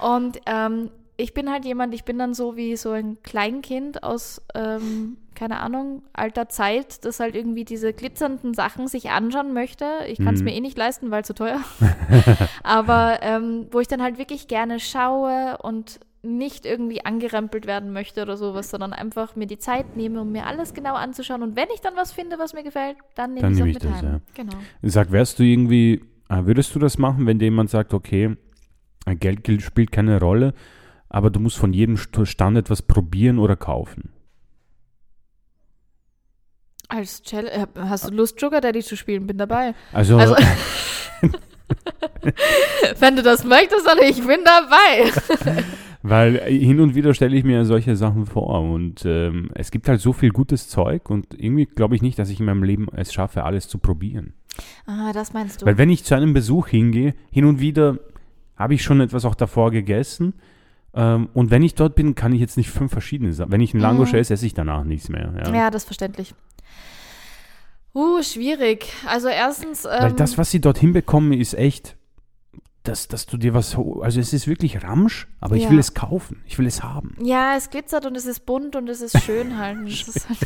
Und 0.00 0.38
ähm, 0.46 0.90
ich 1.20 1.34
bin 1.34 1.50
halt 1.50 1.64
jemand, 1.64 1.92
ich 1.94 2.04
bin 2.04 2.16
dann 2.18 2.32
so 2.32 2.56
wie 2.56 2.76
so 2.76 2.92
ein 2.92 3.18
Kleinkind 3.24 4.02
aus, 4.04 4.40
ähm, 4.54 5.16
keine 5.34 5.58
Ahnung, 5.60 6.02
alter 6.12 6.48
Zeit, 6.48 7.04
das 7.04 7.18
halt 7.20 7.34
irgendwie 7.34 7.64
diese 7.64 7.92
glitzernden 7.92 8.54
Sachen 8.54 8.86
sich 8.88 9.10
anschauen 9.10 9.52
möchte. 9.52 9.84
Ich 10.08 10.18
kann 10.18 10.34
es 10.34 10.40
Mhm. 10.40 10.44
mir 10.46 10.54
eh 10.54 10.60
nicht 10.60 10.78
leisten, 10.78 11.10
weil 11.10 11.24
zu 11.24 11.34
teuer. 11.34 11.60
aber 12.62 13.18
ähm, 13.22 13.66
wo 13.70 13.80
ich 13.80 13.88
dann 13.88 14.02
halt 14.02 14.18
wirklich 14.18 14.48
gerne 14.48 14.80
schaue 14.80 15.58
und 15.62 16.00
nicht 16.22 16.66
irgendwie 16.66 17.04
angerempelt 17.04 17.66
werden 17.66 17.92
möchte 17.92 18.22
oder 18.22 18.36
sowas, 18.36 18.70
sondern 18.70 18.92
einfach 18.92 19.36
mir 19.36 19.46
die 19.46 19.58
Zeit 19.58 19.96
nehme, 19.96 20.20
um 20.20 20.32
mir 20.32 20.46
alles 20.46 20.74
genau 20.74 20.94
anzuschauen. 20.94 21.42
Und 21.42 21.56
wenn 21.56 21.68
ich 21.74 21.80
dann 21.80 21.94
was 21.96 22.12
finde, 22.12 22.38
was 22.38 22.54
mir 22.54 22.64
gefällt, 22.64 22.96
dann 23.14 23.34
nehme 23.34 23.42
Dann 23.42 23.52
ich 23.52 23.58
es 23.58 23.62
auch 23.62 23.66
nehme 23.66 23.74
mit 23.74 23.84
ich 23.84 23.90
das, 23.90 24.02
heim. 24.02 24.20
Genau. 24.34 24.52
sag, 24.82 25.12
wärst 25.12 25.38
du 25.38 25.44
irgendwie, 25.44 26.02
äh, 26.28 26.44
würdest 26.44 26.74
du 26.74 26.78
das 26.80 26.98
machen, 26.98 27.26
wenn 27.26 27.38
dir 27.38 27.46
jemand 27.46 27.70
sagt, 27.70 27.94
okay, 27.94 28.36
äh, 29.06 29.14
Geld 29.14 29.44
gel- 29.44 29.60
spielt 29.60 29.92
keine 29.92 30.18
Rolle, 30.20 30.54
aber 31.08 31.30
du 31.30 31.40
musst 31.40 31.56
von 31.58 31.72
jedem 31.72 31.96
St- 31.96 32.26
Stand 32.26 32.56
etwas 32.58 32.82
probieren 32.82 33.38
oder 33.38 33.56
kaufen? 33.56 34.10
Als 36.88 37.22
Challenge, 37.22 37.50
äh, 37.52 37.66
hast 37.80 38.08
du 38.08 38.14
Lust, 38.14 38.40
Sugar 38.40 38.60
Daddy 38.60 38.80
zu 38.82 38.96
spielen? 38.96 39.26
Bin 39.26 39.36
dabei. 39.38 39.74
Also, 39.92 40.16
Also, 40.16 40.34
wenn 42.98 43.16
du 43.16 43.22
das 43.22 43.44
möchtest, 43.44 43.86
dann 43.86 43.98
ich 43.98 44.24
bin 44.26 44.40
dabei. 44.44 45.64
weil 46.02 46.36
äh, 46.36 46.58
hin 46.58 46.80
und 46.80 46.94
wieder 46.94 47.12
stelle 47.12 47.36
ich 47.36 47.44
mir 47.44 47.64
solche 47.66 47.94
Sachen 47.96 48.24
vor 48.26 48.60
und 48.62 49.04
ähm, 49.04 49.50
es 49.54 49.70
gibt 49.70 49.88
halt 49.88 50.00
so 50.00 50.12
viel 50.14 50.30
gutes 50.30 50.68
Zeug 50.68 51.10
und 51.10 51.26
irgendwie 51.38 51.66
glaube 51.66 51.94
ich 51.94 52.02
nicht, 52.02 52.18
dass 52.18 52.30
ich 52.30 52.40
in 52.40 52.46
meinem 52.46 52.62
Leben 52.62 52.86
es 52.96 53.12
schaffe, 53.12 53.44
alles 53.44 53.68
zu 53.68 53.78
probieren. 53.78 54.32
Ah, 54.86 55.12
das 55.12 55.32
meinst 55.34 55.60
du. 55.60 55.66
Weil 55.66 55.76
wenn 55.78 55.90
ich 55.90 56.04
zu 56.04 56.14
einem 56.14 56.32
Besuch 56.32 56.68
hingehe, 56.68 57.14
hin 57.30 57.44
und 57.44 57.60
wieder 57.60 57.98
habe 58.56 58.74
ich 58.74 58.82
schon 58.82 59.00
etwas 59.00 59.24
auch 59.24 59.34
davor 59.34 59.70
gegessen. 59.70 60.34
Ähm, 60.94 61.28
und 61.34 61.50
wenn 61.50 61.62
ich 61.62 61.74
dort 61.74 61.94
bin, 61.94 62.14
kann 62.14 62.32
ich 62.32 62.40
jetzt 62.40 62.56
nicht 62.56 62.70
fünf 62.70 62.90
verschiedene 62.92 63.32
Sachen. 63.32 63.52
Wenn 63.52 63.60
ich 63.60 63.74
einen 63.74 63.82
Langosch 63.82 64.12
Mhm. 64.12 64.18
esse, 64.18 64.34
esse 64.34 64.46
ich 64.46 64.54
danach 64.54 64.84
nichts 64.84 65.08
mehr. 65.08 65.32
Ja. 65.44 65.54
ja, 65.54 65.70
das 65.70 65.82
ist 65.82 65.86
verständlich. 65.86 66.34
Uh, 67.94 68.22
schwierig. 68.22 68.92
Also 69.06 69.28
erstens, 69.28 69.84
Weil 69.84 70.10
ähm, 70.10 70.16
das, 70.16 70.38
was 70.38 70.50
sie 70.50 70.60
dort 70.60 70.78
hinbekommen, 70.78 71.32
ist 71.32 71.54
echt, 71.54 71.96
dass, 72.88 73.06
dass 73.08 73.26
du 73.26 73.36
dir 73.36 73.54
was, 73.54 73.76
also 73.76 74.18
es 74.20 74.32
ist 74.32 74.46
wirklich 74.48 74.82
Ramsch, 74.82 75.28
aber 75.40 75.56
ich 75.56 75.64
Ja. 75.64 75.70
will 75.70 75.78
es 75.78 75.94
kaufen, 75.94 76.42
ich 76.46 76.58
will 76.58 76.66
es 76.66 76.82
haben. 76.82 77.16
ja, 77.22 77.54
es 77.56 77.70
glitzert 77.70 78.06
und 78.06 78.16
es 78.16 78.26
ist 78.26 78.46
bunt 78.46 78.74
und 78.76 78.88
es 78.88 79.00
ist 79.00 79.22
schön 79.22 79.58
halt. 79.58 79.78
Es 79.88 80.08
ist 80.08 80.28
halt 80.28 80.38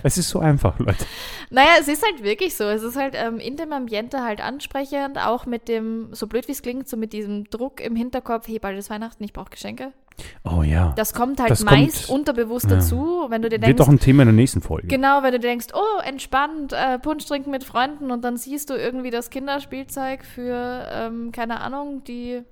Es 0.04 0.18
ist 0.18 0.28
so 0.28 0.38
einfach, 0.40 0.78
Leute. 0.78 1.04
Naja, 1.50 1.70
es 1.80 1.88
ist 1.88 2.04
halt 2.04 2.22
wirklich 2.22 2.54
so. 2.54 2.64
Es 2.64 2.82
ist 2.82 2.96
halt 2.96 3.14
ähm, 3.16 3.38
in 3.38 3.56
dem 3.56 3.72
Ambiente 3.72 4.22
halt 4.22 4.40
ansprechend, 4.40 5.18
auch 5.18 5.46
mit 5.46 5.68
dem, 5.68 6.08
so 6.12 6.26
blöd 6.26 6.46
wie 6.48 6.52
es 6.52 6.62
klingt, 6.62 6.88
so 6.88 6.96
mit 6.96 7.12
diesem 7.12 7.44
Druck 7.50 7.80
im 7.80 7.96
Hinterkopf, 7.96 8.46
hey, 8.48 8.58
bald 8.58 8.78
ist 8.78 8.90
Weihnachten, 8.90 9.24
ich 9.24 9.32
brauche 9.32 9.50
Geschenke. 9.50 9.92
Oh 10.44 10.62
ja. 10.62 10.92
Das 10.96 11.14
kommt 11.14 11.38
halt 11.40 11.50
Das 11.50 11.62
meist 11.64 12.06
kommt- 12.08 12.20
unterbewusst 12.20 12.68
ja. 12.70 12.76
dazu, 12.76 13.26
wenn 13.28 13.42
du 13.42 13.48
dir 13.48 13.54
Wird 13.56 13.64
denkst, 13.66 13.78
doch 13.78 13.88
ein 13.88 14.00
Thema 14.00 14.22
in 14.22 14.28
der 14.28 14.34
nächsten 14.34 14.60
Folge. 14.62 14.88
Genau, 14.88 15.22
wenn 15.22 15.32
du 15.32 15.38
denkst, 15.40 15.68
oh, 15.74 16.00
entspannt, 16.04 16.72
äh, 16.72 16.98
Punsch 16.98 17.24
trinken 17.26 17.50
mit 17.50 17.64
Freunden 17.64 18.10
und 18.10 18.22
dann 18.22 18.36
siehst 18.36 18.70
du 18.70 18.74
irgendwie 18.74 19.10
das 19.10 19.30
Kinderspielzeug 19.30 20.24
für, 20.24 20.86
ähm, 20.92 21.30
keine 21.32 21.60
Ahnung, 21.60 22.02
die, 22.04 22.42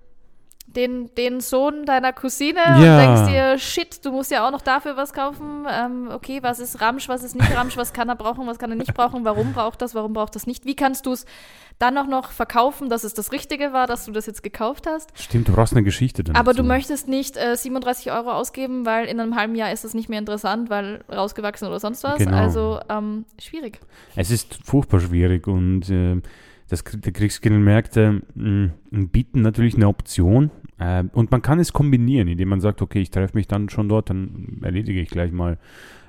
den, 0.69 1.15
den 1.15 1.41
Sohn 1.41 1.85
deiner 1.87 2.13
Cousine 2.13 2.59
Ja. 2.59 2.75
und 2.75 2.99
denkst 2.99 3.33
dir, 3.33 3.59
shit, 3.59 4.05
du 4.05 4.11
musst 4.13 4.31
ja 4.31 4.47
auch 4.47 4.51
noch 4.51 4.61
dafür 4.63 4.97
was 4.97 5.13
kaufen. 5.13 5.65
Ähm, 5.71 6.09
okay, 6.13 6.41
was 6.43 6.59
ist 6.59 6.81
Ramsch, 6.81 7.09
was 7.09 7.23
ist 7.23 7.35
nicht 7.35 7.57
Ramsch, 7.57 7.77
was 7.77 7.93
kann 7.93 8.09
er 8.09 8.17
brauchen, 8.17 8.47
was 8.47 8.59
kann 8.59 8.71
er 8.71 8.77
nicht 8.77 8.93
brauchen, 8.95 9.25
warum 9.25 9.53
braucht 9.53 9.81
das, 9.81 9.95
warum 9.95 10.13
braucht 10.13 10.35
das 10.35 10.47
nicht? 10.47 10.65
Wie 10.67 10.75
kannst 10.77 11.07
du 11.07 11.13
es 11.13 11.25
dann 11.79 11.99
auch 11.99 12.07
noch 12.07 12.31
verkaufen, 12.31 12.89
dass 12.89 13.05
es 13.05 13.15
das 13.15 13.33
Richtige 13.33 13.73
war, 13.73 13.87
dass 13.87 14.07
du 14.07 14.13
das 14.13 14.27
jetzt 14.27 14.43
gekauft 14.43 14.87
hast? 14.87 15.11
Stimmt, 15.15 15.49
du 15.49 15.53
brauchst 15.53 15.75
eine 15.75 15.83
Geschichte 15.83 16.25
dann. 16.25 16.37
Aber 16.37 16.53
du 16.53 16.59
dazu. 16.59 16.69
möchtest 16.69 17.09
nicht 17.09 17.37
äh, 17.37 17.57
37 17.57 18.13
Euro 18.13 18.33
ausgeben, 18.33 18.87
weil 18.87 19.07
in 19.07 19.21
einem 19.21 19.37
halben 19.37 19.55
Jahr 19.55 19.73
ist 19.73 19.85
das 19.85 19.93
nicht 19.93 20.09
mehr 20.09 20.19
interessant, 20.19 20.71
weil 20.71 21.05
rausgewachsen 21.13 21.69
oder 21.69 21.81
sonst 21.81 22.03
was. 22.05 22.19
Genau. 22.19 22.37
Also 22.37 22.81
ähm, 22.89 23.27
schwierig. 23.39 23.81
Es 24.15 24.31
ist 24.31 24.59
furchtbar 24.65 25.01
schwierig 25.01 25.47
und 25.47 25.91
äh, 25.91 26.21
das, 26.69 26.83
die 26.83 27.13
Kriegskindlmärkte 27.13 28.23
mh, 28.35 28.71
bieten 28.91 29.43
natürlich 29.43 29.75
eine 29.75 29.89
Option 29.89 30.51
äh, 30.79 31.05
und 31.13 31.31
man 31.31 31.43
kann 31.43 31.59
es 31.59 31.73
kombinieren, 31.73 32.29
indem 32.29 32.49
man 32.49 32.61
sagt, 32.61 32.83
okay, 32.83 33.01
ich 33.01 33.11
treffe 33.11 33.37
mich 33.37 33.49
dann 33.49 33.69
schon 33.69 33.89
dort, 33.89 34.11
dann 34.11 34.61
erledige 34.63 35.01
ich 35.01 35.11
gleich 35.11 35.33
mal 35.33 35.59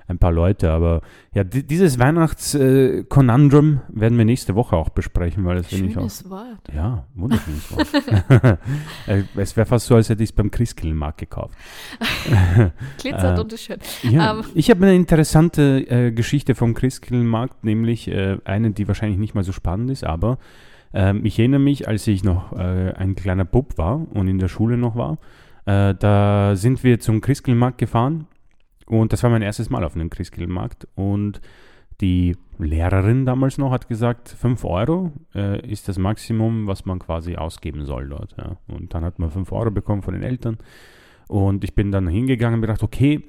ein 0.08 0.18
paar 0.18 0.32
Leute. 0.32 0.72
Aber 0.72 1.02
ja, 1.34 1.44
di 1.44 1.64
dieses 1.64 2.00
Weihnachts-Konundrum 2.00 3.82
werden 3.90 4.18
wir 4.18 4.26
nächste 4.26 4.56
Woche 4.56 4.76
auch 4.76 4.90
besprechen, 4.90 5.46
weil 5.46 5.58
das 5.58 5.68
finde 5.68 5.90
ich 5.90 5.98
auch. 5.98 6.30
Wort. 6.30 6.74
Ja, 6.74 7.06
wunderschönes 7.16 7.72
Wort. 7.72 7.88
Äh, 9.08 9.24
es 9.36 9.56
wäre 9.56 9.66
fast 9.66 9.86
so, 9.86 9.96
als 9.96 10.10
hätte 10.10 10.24
ich 10.24 10.30
es 10.30 10.36
beim 10.36 10.52
Christkindlmarkt 10.52 11.20
gekauft. 11.20 11.58
Glitzert 12.98 13.38
Äh, 13.38 13.42
und 13.42 13.54
ist 13.54 13.64
schön. 13.64 13.78
Ja, 14.04 14.34
Ähm. 14.34 14.46
ich 14.54 14.70
habe 14.70 14.86
eine 14.86 14.96
interessante 14.96 15.80
äh, 15.90 16.12
Geschichte 16.12 16.56
vom 16.56 16.74
Christkindlmarkt, 16.74 17.64
nämlich 17.64 18.08
äh, 18.08 18.38
eine, 18.44 18.72
die 18.72 18.88
wahrscheinlich 18.88 19.18
nicht 19.18 19.36
mal 19.36 19.44
so 19.44 19.52
spannend 19.52 19.92
ist, 19.92 20.04
aber 20.04 20.38
ähm, 20.94 21.26
ich 21.26 21.40
erinnere 21.40 21.60
mich, 21.60 21.88
als 21.88 22.08
ich 22.08 22.24
noch 22.24 22.54
äh, 22.54 22.94
ein 22.94 23.16
kleiner 23.16 23.46
Bub 23.46 23.78
war 23.78 24.06
und 24.14 24.28
in 24.28 24.40
der 24.40 24.48
Schule 24.48 24.78
noch 24.78 24.96
war, 24.96 25.18
äh, 25.66 25.94
da 25.96 26.56
sind 26.56 26.84
wir 26.84 27.00
zum 27.00 27.22
Christkindlmarkt 27.22 27.78
gefahren 27.78 28.28
und 28.88 29.14
das 29.14 29.24
war 29.24 29.30
mein 29.30 29.42
erstes 29.42 29.70
Mal 29.70 29.84
auf 29.84 29.96
einem 29.96 30.10
Christkindlmarkt 30.10 30.88
und 30.96 31.42
die 32.02 32.36
Lehrerin 32.60 33.26
damals 33.26 33.58
noch 33.58 33.72
hat 33.72 33.88
gesagt, 33.88 34.30
5 34.30 34.64
Euro 34.66 35.12
äh, 35.34 35.60
ist 35.68 35.88
das 35.88 35.98
Maximum, 35.98 36.68
was 36.68 36.86
man 36.86 37.00
quasi 37.00 37.36
ausgeben 37.36 37.86
soll 37.86 38.10
dort. 38.10 38.36
Ja. 38.38 38.58
Und 38.68 38.94
dann 38.94 39.04
hat 39.04 39.20
man 39.20 39.32
5 39.32 39.52
Euro 39.52 39.72
bekommen 39.72 40.04
von 40.04 40.14
den 40.14 40.24
Eltern. 40.24 40.58
Und 41.28 41.64
ich 41.64 41.74
bin 41.74 41.92
dann 41.92 42.08
hingegangen 42.08 42.56
und 42.56 42.62
gedacht, 42.62 42.84
okay, 42.84 43.24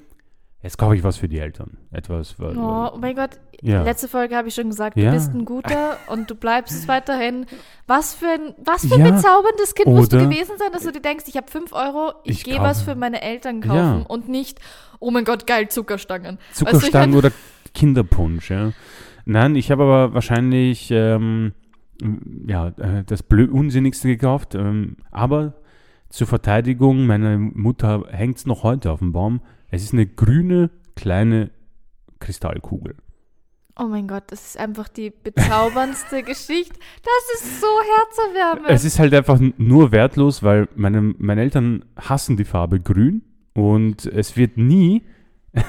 jetzt 0.61 0.77
kaufe 0.77 0.95
ich 0.95 1.03
was 1.03 1.17
für 1.17 1.27
die 1.27 1.39
Eltern. 1.39 1.77
Etwas. 1.91 2.39
weil- 2.39 2.57
Oh, 2.57 2.91
oh 2.93 2.97
mein 2.99 3.15
Gott, 3.15 3.39
Ja. 3.61 3.83
letzte 3.83 4.07
Folge 4.07 4.35
habe 4.35 4.47
ich 4.49 4.55
schon 4.55 4.69
gesagt, 4.69 4.97
Ja. 4.97 5.11
du 5.11 5.17
bist 5.17 5.33
ein 5.33 5.45
guter 5.45 5.97
und 6.07 6.29
du 6.29 6.35
bleibst 6.35 6.73
es 6.77 6.87
weiterhin. 6.87 7.45
Was 7.87 8.13
für 8.13 8.27
ein, 8.27 8.53
was 8.63 8.85
für 8.85 8.95
ein 8.95 9.05
Ja. 9.05 9.11
bezauberndes 9.11 9.73
Kind 9.75 9.87
musst 9.87 10.11
du 10.13 10.17
Oder- 10.17 10.25
gewesen 10.27 10.53
sein, 10.57 10.69
dass 10.73 10.83
du 10.83 10.91
dir 10.91 11.01
denkst, 11.01 11.25
ich 11.27 11.37
habe 11.37 11.49
5 11.49 11.71
Euro, 11.73 12.13
ich, 12.23 12.39
Ich 12.39 12.43
gehe 12.43 12.59
was 12.59 12.81
für 12.81 12.95
meine 12.95 13.21
Eltern 13.21 13.61
kaufen 13.61 13.99
Ja. 14.01 14.05
und 14.07 14.27
nicht, 14.29 14.59
oh 14.99 15.11
mein 15.11 15.23
Gott, 15.25 15.47
geil, 15.47 15.69
Zuckerstangen. 15.69 16.37
Weißt 16.49 16.61
du, 16.61 16.65
ich 16.65 16.71
Zuckerstangen 16.71 17.09
mein- 17.11 17.17
oder 17.19 17.31
Kinderpunsch, 17.73 18.51
ja. 18.51 18.71
Nein, 19.25 19.55
ich 19.55 19.69
habe 19.71 19.83
aber 19.83 20.13
wahrscheinlich 20.13 20.89
ähm, 20.91 21.53
ja, 22.47 22.69
äh, 22.69 23.03
das 23.05 23.23
Blö 23.23 23.47
Unsinnigste 23.51 24.07
gekauft. 24.07 24.55
Ähm, 24.55 24.97
aber 25.11 25.53
zur 26.09 26.27
Verteidigung, 26.27 27.05
meine 27.05 27.37
Mutter 27.37 28.05
hängt 28.09 28.37
es 28.37 28.45
noch 28.45 28.63
heute 28.63 28.91
auf 28.91 28.99
dem 28.99 29.11
Baum. 29.11 29.41
Es 29.69 29.83
ist 29.83 29.93
eine 29.93 30.07
grüne, 30.07 30.71
kleine 30.95 31.51
Kristallkugel. 32.19 32.95
Oh 33.77 33.87
mein 33.87 34.07
Gott, 34.07 34.23
das 34.27 34.45
ist 34.45 34.59
einfach 34.59 34.89
die 34.89 35.09
bezauberndste 35.09 36.21
Geschichte. 36.23 36.77
Das 37.01 37.41
ist 37.41 37.61
so 37.61 37.67
herzerwärmend. 37.67 38.69
Es 38.69 38.83
ist 38.83 38.99
halt 38.99 39.13
einfach 39.13 39.39
nur 39.57 39.91
wertlos, 39.93 40.43
weil 40.43 40.67
meine, 40.75 41.01
meine 41.01 41.41
Eltern 41.41 41.85
hassen 41.95 42.35
die 42.35 42.43
Farbe 42.43 42.81
grün 42.81 43.21
und 43.53 44.05
es 44.05 44.35
wird 44.35 44.57
nie, 44.57 45.03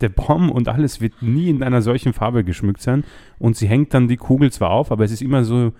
der 0.00 0.08
Baum 0.08 0.50
und 0.50 0.68
alles 0.68 1.02
wird 1.02 1.20
nie 1.20 1.50
in 1.50 1.62
einer 1.62 1.82
solchen 1.82 2.14
Farbe 2.14 2.42
geschmückt 2.42 2.80
sein 2.80 3.04
und 3.38 3.56
sie 3.56 3.66
hängt 3.68 3.92
dann 3.92 4.08
die 4.08 4.16
Kugel 4.16 4.50
zwar 4.50 4.70
auf, 4.70 4.90
aber 4.90 5.04
es 5.04 5.12
ist 5.12 5.22
immer 5.22 5.44
so 5.44 5.72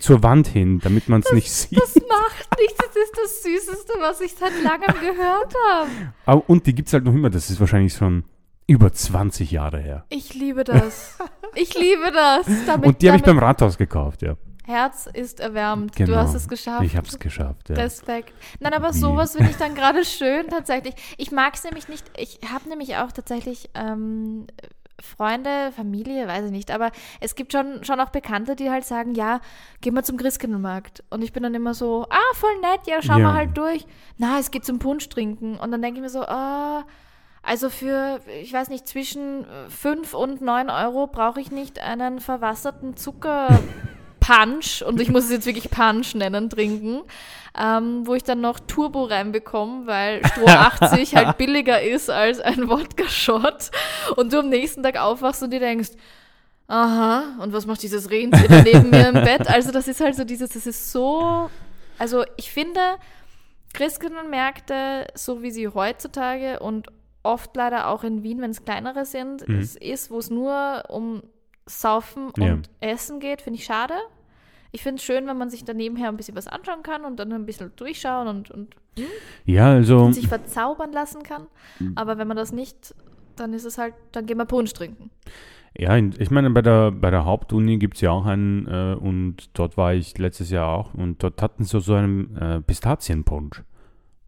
zur 0.00 0.22
Wand 0.22 0.48
hin, 0.48 0.80
damit 0.82 1.08
man 1.08 1.20
es 1.24 1.32
nicht 1.32 1.50
sieht. 1.52 1.80
Das 1.80 1.94
macht 1.94 2.58
nichts, 2.58 2.76
das 2.78 2.96
ist 2.96 3.18
das 3.22 3.42
Süßeste, 3.42 3.92
was 4.00 4.20
ich 4.20 4.34
seit 4.34 4.52
langem 4.62 5.00
gehört 5.00 5.54
habe. 6.26 6.40
Und 6.46 6.66
die 6.66 6.74
gibt 6.74 6.88
es 6.88 6.94
halt 6.94 7.04
noch 7.04 7.14
immer, 7.14 7.30
das 7.30 7.50
ist 7.50 7.60
wahrscheinlich 7.60 7.94
schon 7.94 8.24
über 8.66 8.92
20 8.92 9.50
Jahre 9.50 9.78
her. 9.80 10.04
Ich 10.08 10.34
liebe 10.34 10.64
das. 10.64 11.18
Ich 11.54 11.74
liebe 11.74 12.10
das. 12.12 12.46
Damit, 12.66 12.86
Und 12.86 13.02
die 13.02 13.08
habe 13.08 13.18
ich 13.18 13.22
beim 13.24 13.38
Rathaus 13.38 13.76
gekauft, 13.76 14.22
ja. 14.22 14.36
Herz 14.64 15.08
ist 15.12 15.40
erwärmt. 15.40 15.98
Du 15.98 16.04
Genau. 16.04 16.18
hast 16.18 16.34
es 16.34 16.48
geschafft. 16.48 16.84
Ich 16.84 16.96
habe 16.96 17.06
es 17.06 17.18
geschafft, 17.18 17.68
ja. 17.68 17.74
Respekt. 17.74 18.32
Nein, 18.60 18.72
aber 18.72 18.94
Wie? 18.94 18.98
sowas 18.98 19.32
finde 19.34 19.50
ich 19.50 19.56
dann 19.56 19.74
gerade 19.74 20.04
schön 20.04 20.46
tatsächlich. 20.48 20.94
Ich 21.18 21.32
mag 21.32 21.54
es 21.54 21.64
nämlich 21.64 21.88
nicht. 21.88 22.04
Ich 22.16 22.38
habe 22.50 22.68
nämlich 22.68 22.96
auch 22.96 23.10
tatsächlich 23.10 23.70
ähm, 23.74 24.46
Freunde, 25.02 25.72
Familie, 25.76 26.26
weiß 26.28 26.46
ich 26.46 26.50
nicht, 26.50 26.70
aber 26.70 26.90
es 27.20 27.34
gibt 27.34 27.52
schon, 27.52 27.84
schon 27.84 28.00
auch 28.00 28.10
Bekannte, 28.10 28.56
die 28.56 28.70
halt 28.70 28.84
sagen, 28.84 29.14
ja, 29.14 29.40
gehen 29.80 29.94
wir 29.94 30.02
zum 30.02 30.16
Christkindlmarkt. 30.16 31.02
Und 31.10 31.22
ich 31.22 31.32
bin 31.32 31.42
dann 31.42 31.54
immer 31.54 31.74
so, 31.74 32.06
ah, 32.08 32.34
voll 32.34 32.58
nett, 32.60 32.86
ja, 32.86 33.02
schauen 33.02 33.20
Ja. 33.20 33.28
wir 33.28 33.34
halt 33.34 33.56
durch. 33.56 33.84
Na, 34.18 34.38
es 34.38 34.50
geht 34.50 34.64
zum 34.64 34.78
Punsch 34.78 35.08
trinken. 35.08 35.56
Und 35.58 35.70
dann 35.72 35.82
denke 35.82 35.98
ich 35.98 36.02
mir 36.02 36.08
so, 36.10 36.22
ah, 36.22 36.84
also 37.42 37.70
für, 37.70 38.20
ich 38.40 38.52
weiß 38.52 38.68
nicht, 38.68 38.86
zwischen 38.86 39.44
5 39.68 40.14
und 40.14 40.40
9 40.40 40.70
Euro 40.70 41.08
brauche 41.08 41.40
ich 41.40 41.50
nicht 41.50 41.80
einen 41.80 42.20
verwasserten 42.20 42.96
Zuckerpunch, 44.22 44.84
und 44.84 45.00
ich 45.00 45.10
muss 45.10 45.24
es 45.24 45.30
jetzt 45.30 45.46
wirklich 45.46 45.70
Punch 45.70 46.14
nennen, 46.14 46.48
trinken, 46.50 47.02
ähm, 47.58 48.06
wo 48.06 48.14
ich 48.14 48.22
dann 48.24 48.40
noch 48.40 48.60
Turbo 48.60 49.04
reinbekomme, 49.04 49.86
weil 49.86 50.24
Stroh 50.26 50.46
80 50.46 51.14
halt 51.16 51.36
billiger 51.38 51.82
ist 51.82 52.08
als 52.10 52.40
ein 52.40 52.68
Wodka-Shot. 52.68 53.70
Und 54.16 54.32
du 54.32 54.38
am 54.38 54.48
nächsten 54.48 54.82
Tag 54.82 54.98
aufwachst 54.98 55.42
und 55.42 55.50
dir 55.50 55.60
denkst, 55.60 55.90
aha, 56.68 57.36
und 57.40 57.52
was 57.52 57.66
macht 57.66 57.82
dieses 57.82 58.10
Rentier 58.10 58.62
neben 58.62 58.90
mir 58.90 59.08
im 59.08 59.14
Bett? 59.14 59.48
Also 59.48 59.70
das 59.72 59.88
ist 59.88 60.00
halt 60.00 60.14
so 60.14 60.24
dieses, 60.24 60.50
das 60.50 60.66
ist 60.66 60.92
so, 60.92 61.50
also 61.98 62.24
ich 62.36 62.50
finde, 62.50 62.80
Christkindlmärkte, 63.74 65.06
so 65.14 65.42
wie 65.42 65.50
sie 65.50 65.68
heutzutage 65.68 66.60
und 66.60 66.88
oft 67.22 67.54
leider 67.56 67.88
auch 67.88 68.04
in 68.04 68.22
Wien, 68.22 68.40
wenn 68.40 68.50
es 68.50 68.64
kleinere 68.64 69.04
sind, 69.04 69.46
Mhm. 69.46 69.60
es 69.60 69.76
ist, 69.76 70.10
wo 70.10 70.18
es 70.18 70.30
nur 70.30 70.84
um 70.88 71.22
Saufen 71.80 72.30
und 72.30 72.38
Ja. 72.38 72.58
Essen 72.80 73.20
geht, 73.20 73.42
finde 73.42 73.58
ich 73.58 73.64
schade. 73.64 73.94
Ich 74.70 74.82
finde 74.82 74.96
es 74.96 75.04
schön, 75.04 75.26
wenn 75.26 75.36
man 75.36 75.50
sich 75.50 75.64
dann 75.64 75.76
nebenher 75.76 76.08
ein 76.08 76.16
bisschen 76.16 76.34
was 76.34 76.48
anschauen 76.48 76.82
kann 76.82 77.04
und 77.04 77.18
dann 77.18 77.32
ein 77.32 77.44
bisschen 77.44 77.72
durchschauen 77.76 78.26
und, 78.26 78.50
und, 78.50 78.74
Ja, 79.44 79.72
also 79.72 79.98
und 79.98 80.14
sich 80.14 80.28
verzaubern 80.28 80.92
lassen 80.92 81.22
kann. 81.22 81.46
Mhm. 81.78 81.92
Aber 81.94 82.16
wenn 82.16 82.26
man 82.26 82.36
das 82.36 82.52
nicht, 82.52 82.94
dann 83.36 83.52
ist 83.52 83.64
es 83.64 83.76
halt, 83.76 83.94
dann 84.12 84.26
gehen 84.26 84.38
wir 84.38 84.46
Punsch 84.46 84.72
trinken. 84.72 85.10
Ja, 85.76 85.96
ich 85.96 86.30
meine, 86.30 86.50
bei 86.50 86.60
der, 86.60 86.90
bei 86.90 87.10
der 87.10 87.24
Hauptuni 87.24 87.78
gibt 87.78 87.94
es 87.94 88.02
ja 88.02 88.10
auch 88.10 88.26
einen, 88.26 88.66
äh, 88.66 88.94
und 88.94 89.50
dort 89.54 89.76
war 89.76 89.94
ich 89.94 90.18
letztes 90.18 90.50
Jahr 90.50 90.68
auch, 90.68 90.92
und 90.94 91.22
dort 91.22 91.40
hatten 91.40 91.64
sie 91.64 91.80
so 91.80 91.94
einen 91.94 92.36
äh, 92.36 92.60
Pistazienpunsch. 92.60 93.62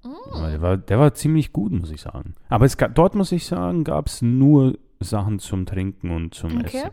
Mm. 0.03 0.41
Der, 0.41 0.63
war, 0.63 0.77
der 0.79 0.99
war 0.99 1.13
ziemlich 1.15 1.53
gut, 1.53 1.73
muss 1.73 1.91
ich 1.91 2.01
sagen. 2.01 2.35
Aber 2.49 2.65
es 2.65 2.79
gab, 2.79 2.95
dort, 2.95 3.15
muss 3.15 3.31
ich 3.31 3.45
sagen, 3.47 3.85
gab 3.85 4.07
es 4.07 4.23
nur 4.23 4.79
Sachen 5.01 5.39
zum 5.39 5.67
Trinken 5.67 6.11
und 6.11 6.35
zum 6.35 6.59
Okay. 6.59 6.79
Essen. 6.79 6.91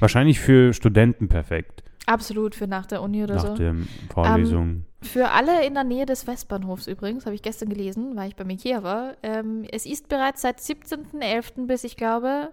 Wahrscheinlich 0.00 0.40
für 0.40 0.72
Studenten 0.72 1.28
perfekt, 1.28 1.82
Absolut 2.06 2.56
für 2.56 2.66
nach 2.66 2.86
der 2.86 3.00
Uni 3.00 3.22
oder 3.22 3.36
nach 3.36 3.46
so. 3.46 3.54
der 3.54 3.76
Vorlesung. 4.12 4.84
Für 5.02 5.30
alle 5.30 5.64
in 5.64 5.74
der 5.74 5.84
Nähe 5.84 6.04
des 6.04 6.26
Westbahnhofs 6.26 6.88
übrigens, 6.88 7.26
habe 7.26 7.34
ich 7.36 7.42
gestern 7.42 7.68
gelesen, 7.68 8.16
weil 8.16 8.28
ich 8.28 8.36
beim 8.36 8.50
Ikea 8.50 8.82
war. 8.82 9.12
Ähm, 9.22 9.64
es 9.70 9.86
ist 9.86 10.08
bereits 10.08 10.42
seit 10.42 10.58
17.11. 10.58 11.66
bis, 11.66 11.84
ich 11.84 11.96
glaube, 11.96 12.50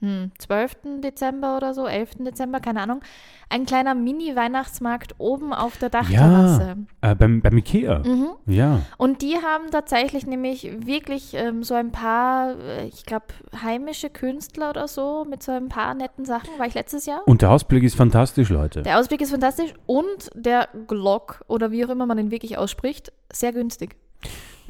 hm, 0.00 0.30
12. 0.38 1.00
Dezember 1.02 1.56
oder 1.56 1.72
so, 1.72 1.86
11. 1.86 2.16
Dezember, 2.20 2.60
keine 2.60 2.82
Ahnung, 2.82 3.00
ein 3.48 3.64
kleiner 3.64 3.94
Mini-Weihnachtsmarkt 3.94 5.14
oben 5.18 5.52
auf 5.52 5.78
der 5.78 5.88
Dachterrasse. 5.88 6.76
Äh, 7.00 7.14
beim, 7.14 7.40
beim 7.40 7.56
Ikea. 7.56 8.00
Mhm. 8.00 8.28
Ja. 8.46 8.82
Und 8.98 9.22
die 9.22 9.36
haben 9.36 9.70
tatsächlich 9.70 10.26
nämlich 10.26 10.70
wirklich 10.84 11.34
ähm, 11.34 11.62
so 11.62 11.74
ein 11.74 11.92
paar, 11.92 12.58
äh, 12.58 12.86
ich 12.88 13.06
glaube, 13.06 13.26
heimische 13.62 14.10
Künstler 14.10 14.70
oder 14.70 14.88
so 14.88 15.24
mit 15.24 15.42
so 15.42 15.52
ein 15.52 15.68
paar 15.68 15.94
netten 15.94 16.24
Sachen. 16.24 16.50
War 16.58 16.66
ich 16.66 16.74
letztes 16.74 17.06
Jahr? 17.06 17.22
Und 17.26 17.40
der 17.40 17.50
Ausblick 17.50 17.82
ist 17.82 17.94
fantastisch, 17.94 18.50
Leute. 18.50 18.82
Der 18.82 18.98
Ausblick 18.98 19.20
ist 19.20 19.30
fantastisch 19.30 19.72
und 19.86 20.30
der 20.34 20.68
Glock 20.88 21.44
oder 21.46 21.70
wie 21.70 21.84
auch 21.84 21.90
immer 21.90 22.06
man 22.06 22.18
ihn 22.18 22.30
wirklich 22.30 22.58
ausspricht, 22.58 23.12
sehr 23.32 23.52
günstig. 23.52 23.96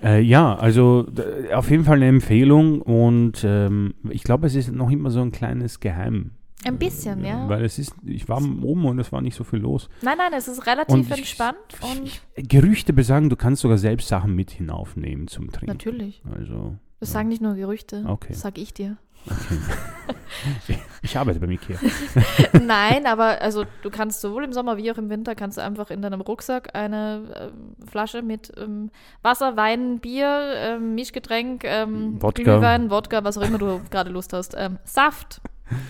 Äh, 0.02 0.20
ja, 0.20 0.54
also 0.56 1.06
auf 1.54 1.70
jeden 1.70 1.84
Fall 1.84 1.96
eine 1.96 2.06
Empfehlung 2.08 2.82
und 2.82 3.42
ähm, 3.44 3.94
ich 4.10 4.22
glaube, 4.22 4.46
es 4.46 4.54
ist 4.54 4.72
noch 4.72 4.90
immer 4.90 5.10
so 5.10 5.20
ein 5.22 5.32
kleines 5.32 5.80
Geheim. 5.80 6.32
Ein 6.64 6.78
bisschen, 6.78 7.24
ja. 7.24 7.48
Weil 7.48 7.64
es 7.64 7.78
ist, 7.78 7.94
ich 8.04 8.28
war 8.28 8.38
oben 8.42 8.86
und 8.86 8.98
es 8.98 9.12
war 9.12 9.20
nicht 9.20 9.36
so 9.36 9.44
viel 9.44 9.60
los. 9.60 9.88
Nein, 10.02 10.16
nein, 10.18 10.32
es 10.36 10.48
ist 10.48 10.66
relativ 10.66 10.94
Und 10.94 11.02
ich- 11.10 11.18
entspannt 11.18 11.56
und 11.80 12.20
Ich, 12.34 12.48
Gerüchte 12.48 12.92
besagen, 12.92 13.28
du 13.30 13.36
kannst 13.36 13.62
sogar 13.62 13.78
selbst 13.78 14.08
Sachen 14.08 14.34
mit 14.34 14.50
hinaufnehmen 14.50 15.28
zum 15.28 15.50
Trinken. 15.52 15.66
natürlich. 15.66 16.22
Also, 16.36 16.76
Das 17.00 17.12
sagen 17.12 17.28
nicht 17.28 17.42
nur 17.42 17.54
Gerüchte. 17.54 18.04
Okay. 18.06 18.28
Das 18.30 18.40
sag 18.40 18.58
ich 18.58 18.72
dir. 18.72 18.96
okay. 19.26 20.80
ich 21.02 21.16
arbeite 21.16 21.40
beim 21.40 21.50
Ikea. 21.50 21.78
Nein, 22.62 23.06
aber 23.06 23.40
also 23.42 23.64
du 23.82 23.90
kannst 23.90 24.20
sowohl 24.20 24.44
im 24.44 24.52
Sommer 24.52 24.76
wie 24.76 24.90
auch 24.90 24.98
im 24.98 25.10
Winter 25.10 25.34
kannst 25.34 25.58
du 25.58 25.62
einfach 25.62 25.90
in 25.90 26.00
deinem 26.00 26.20
Rucksack 26.20 26.74
eine 26.74 27.50
ähm, 27.52 27.86
Flasche 27.86 28.22
mit 28.22 28.52
ähm, 28.56 28.90
Wasser, 29.22 29.56
Wein, 29.56 29.98
Bier, 29.98 30.52
ähm, 30.56 30.94
Mischgetränk, 30.94 31.64
ähm, 31.64 32.22
Wodka. 32.22 32.42
Glühwein, 32.42 32.90
Wodka, 32.90 33.24
was 33.24 33.36
auch 33.36 33.42
immer 33.42 33.58
du 33.58 33.80
gerade 33.90 34.10
Lust 34.10 34.32
hast, 34.32 34.54
ähm, 34.56 34.78
Saft 34.84 35.40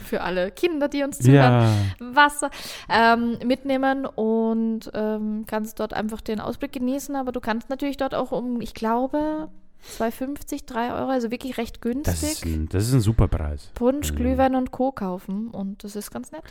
für 0.04 0.22
alle 0.22 0.50
Kinder, 0.50 0.88
die 0.88 1.02
uns 1.02 1.18
zuhören, 1.18 1.52
Ja, 2.00 2.14
Wasser 2.14 2.50
ähm, 2.88 3.38
mitnehmen 3.44 4.06
und 4.06 4.90
ähm, 4.94 5.44
kannst 5.46 5.78
dort 5.80 5.92
einfach 5.92 6.22
den 6.22 6.40
Ausblick 6.40 6.72
genießen, 6.72 7.14
aber 7.14 7.30
du 7.30 7.40
kannst 7.40 7.68
natürlich 7.68 7.98
dort 7.98 8.14
auch 8.14 8.32
um, 8.32 8.62
ich 8.62 8.72
glaube, 8.72 9.50
2,50, 9.98 10.66
3 10.66 10.92
Euro, 10.92 11.08
also 11.10 11.30
wirklich 11.30 11.56
recht 11.58 11.78
das 12.04 12.22
ist, 12.22 12.42
günstig. 12.42 12.54
ein, 12.54 12.68
das 12.70 12.86
ist 12.88 12.92
ein 12.94 13.00
super 13.00 13.28
Preis. 13.28 13.70
Punsch, 13.74 14.10
Also- 14.10 14.14
Glühwein 14.22 14.54
und 14.54 14.70
Co. 14.70 14.92
kaufen 14.92 15.48
und 15.48 15.82
das 15.84 15.96
ist 15.96 16.10
ganz 16.10 16.32
nett. 16.32 16.42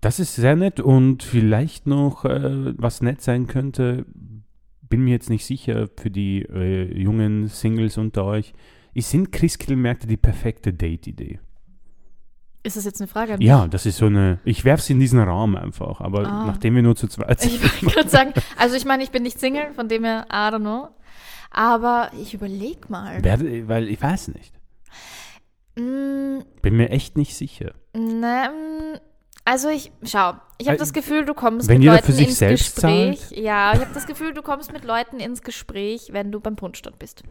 Das 0.00 0.18
ist 0.18 0.34
sehr 0.34 0.56
nett 0.56 0.80
und 0.80 1.22
vielleicht 1.22 1.86
noch, 1.86 2.24
äh, 2.24 2.72
was 2.78 3.02
nett 3.02 3.20
sein 3.22 3.46
könnte, 3.46 4.06
bin 4.88 5.02
mir 5.04 5.10
jetzt 5.12 5.30
nicht 5.30 5.44
sicher 5.44 5.88
für 6.00 6.10
die 6.10 6.42
äh, 6.42 6.98
jungen 6.98 7.48
Singles 7.48 7.96
unter 7.98 8.24
euch. 8.24 8.54
Sind 8.96 9.30
Christkindlmärkte 9.32 10.06
die 10.06 10.16
perfekte 10.16 10.72
Date-Idee? 10.72 11.38
Ist 12.62 12.76
das 12.76 12.84
jetzt 12.84 13.00
eine 13.00 13.08
Frage 13.08 13.32
an 13.34 13.38
mich? 13.38 13.48
Ja, 13.48 13.66
das 13.68 13.86
ist 13.86 13.96
so 13.98 14.06
eine. 14.06 14.38
Ich 14.44 14.64
werfe 14.66 14.82
sie 14.82 14.92
in 14.92 15.00
diesen 15.00 15.18
Raum 15.18 15.56
einfach, 15.56 16.00
aber 16.02 16.26
Ah. 16.26 16.44
nachdem 16.46 16.74
wir 16.74 16.82
nur 16.82 16.94
zu 16.96 17.08
zweit 17.08 17.40
sind. 17.40 17.54
Ich 17.54 17.82
wollte 17.82 17.94
gerade 17.96 18.08
sagen, 18.10 18.32
also 18.58 18.76
ich 18.76 18.84
meine, 18.84 19.02
ich 19.02 19.10
bin 19.10 19.22
nicht 19.22 19.38
Single, 19.40 19.72
von 19.74 19.88
dem 19.88 20.04
her, 20.04 20.26
I 20.30 20.34
don't 20.52 20.58
know. 20.60 20.88
Aber 21.50 22.10
ich 22.20 22.34
überleg 22.34 22.88
mal. 22.90 23.22
Werde, 23.24 23.68
weil 23.68 23.88
ich 23.88 24.00
weiß 24.00 24.28
nicht. 24.28 24.52
Mm, 25.76 26.40
Bin 26.62 26.76
mir 26.76 26.90
echt 26.90 27.16
nicht 27.16 27.34
sicher. 27.36 27.72
ne, 27.94 28.50
mm, 28.50 28.98
also 29.44 29.68
ich, 29.68 29.90
schau, 30.04 30.34
ich 30.58 30.66
habe 30.66 30.76
Äh, 30.76 30.78
das 30.78 30.92
Gefühl, 30.92 31.24
du 31.24 31.34
kommst 31.34 31.68
wenn 31.68 31.78
mit 31.78 31.84
jeder 31.84 31.94
Leuten 31.94 32.06
für 32.06 32.12
sich 32.12 32.28
ins 32.28 32.38
selbst 32.38 32.74
Gespräch. 32.76 33.30
Ja, 33.32 33.72
ich 33.74 33.80
habe 33.80 33.94
das 33.94 34.06
Gefühl, 34.06 34.32
du 34.34 34.42
kommst 34.42 34.72
mit 34.72 34.84
Leuten 34.84 35.18
ins 35.18 35.42
Gespräch, 35.42 36.08
wenn 36.12 36.30
du 36.30 36.40
beim 36.40 36.56
Punschstand 36.56 36.98
bist. 36.98 37.22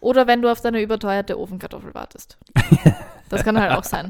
Oder 0.00 0.26
wenn 0.26 0.40
du 0.42 0.50
auf 0.50 0.60
deine 0.60 0.80
überteuerte 0.80 1.38
Ofenkartoffel 1.38 1.94
wartest. 1.94 2.38
Das 3.28 3.44
kann 3.44 3.60
halt 3.60 3.72
auch 3.72 3.84
sein. 3.84 4.08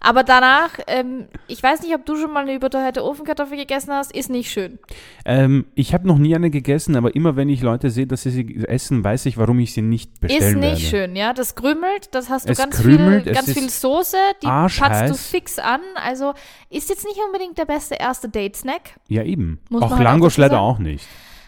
Aber 0.00 0.22
danach, 0.24 0.70
ähm, 0.86 1.26
ich 1.48 1.62
weiß 1.62 1.82
nicht, 1.82 1.94
ob 1.94 2.04
du 2.04 2.16
schon 2.16 2.32
mal 2.32 2.40
eine 2.42 2.54
überteuerte 2.54 3.02
Ofenkartoffel 3.02 3.56
gegessen 3.56 3.92
hast, 3.92 4.12
ist 4.14 4.28
nicht 4.30 4.50
schön. 4.50 4.78
Ähm, 5.24 5.64
ich 5.74 5.94
habe 5.94 6.06
noch 6.06 6.18
nie 6.18 6.34
eine 6.34 6.50
gegessen, 6.50 6.96
aber 6.96 7.14
immer 7.16 7.34
wenn 7.36 7.48
ich 7.48 7.62
Leute 7.62 7.90
sehe, 7.90 8.06
dass 8.06 8.22
sie 8.22 8.30
sie 8.30 8.64
essen, 8.66 9.02
weiß 9.02 9.26
ich, 9.26 9.38
warum 9.38 9.58
ich 9.58 9.72
sie 9.72 9.82
nicht 9.82 10.20
bestellen 10.20 10.42
Ist 10.42 10.54
nicht 10.56 10.92
werde. 10.92 11.06
schön, 11.08 11.16
ja. 11.16 11.32
Das 11.32 11.54
krümelt, 11.54 12.14
das 12.14 12.28
hast 12.28 12.46
du 12.46 12.52
Es 12.52 12.58
ganz 12.58 12.76
krümelt, 12.80 13.24
viel, 13.24 13.32
ganz 13.32 13.52
viel 13.52 13.70
Soße, 13.70 14.16
die 14.42 14.46
patzt 14.46 15.10
du 15.10 15.14
fix 15.14 15.58
an. 15.58 15.80
Also 15.96 16.34
ist 16.70 16.88
jetzt 16.90 17.04
nicht 17.04 17.18
unbedingt 17.24 17.56
der 17.58 17.64
beste 17.64 17.94
erste 17.94 18.28
Date-Snack. 18.28 19.00
Ja, 19.08 19.22
eben. 19.22 19.60
Muss 19.70 19.82
auch 19.82 19.90
halt 19.90 20.00
auch 20.00 20.04
Langosch 20.04 20.36
leider 20.36 20.60
auch 20.60 20.78
nicht. 20.78 21.06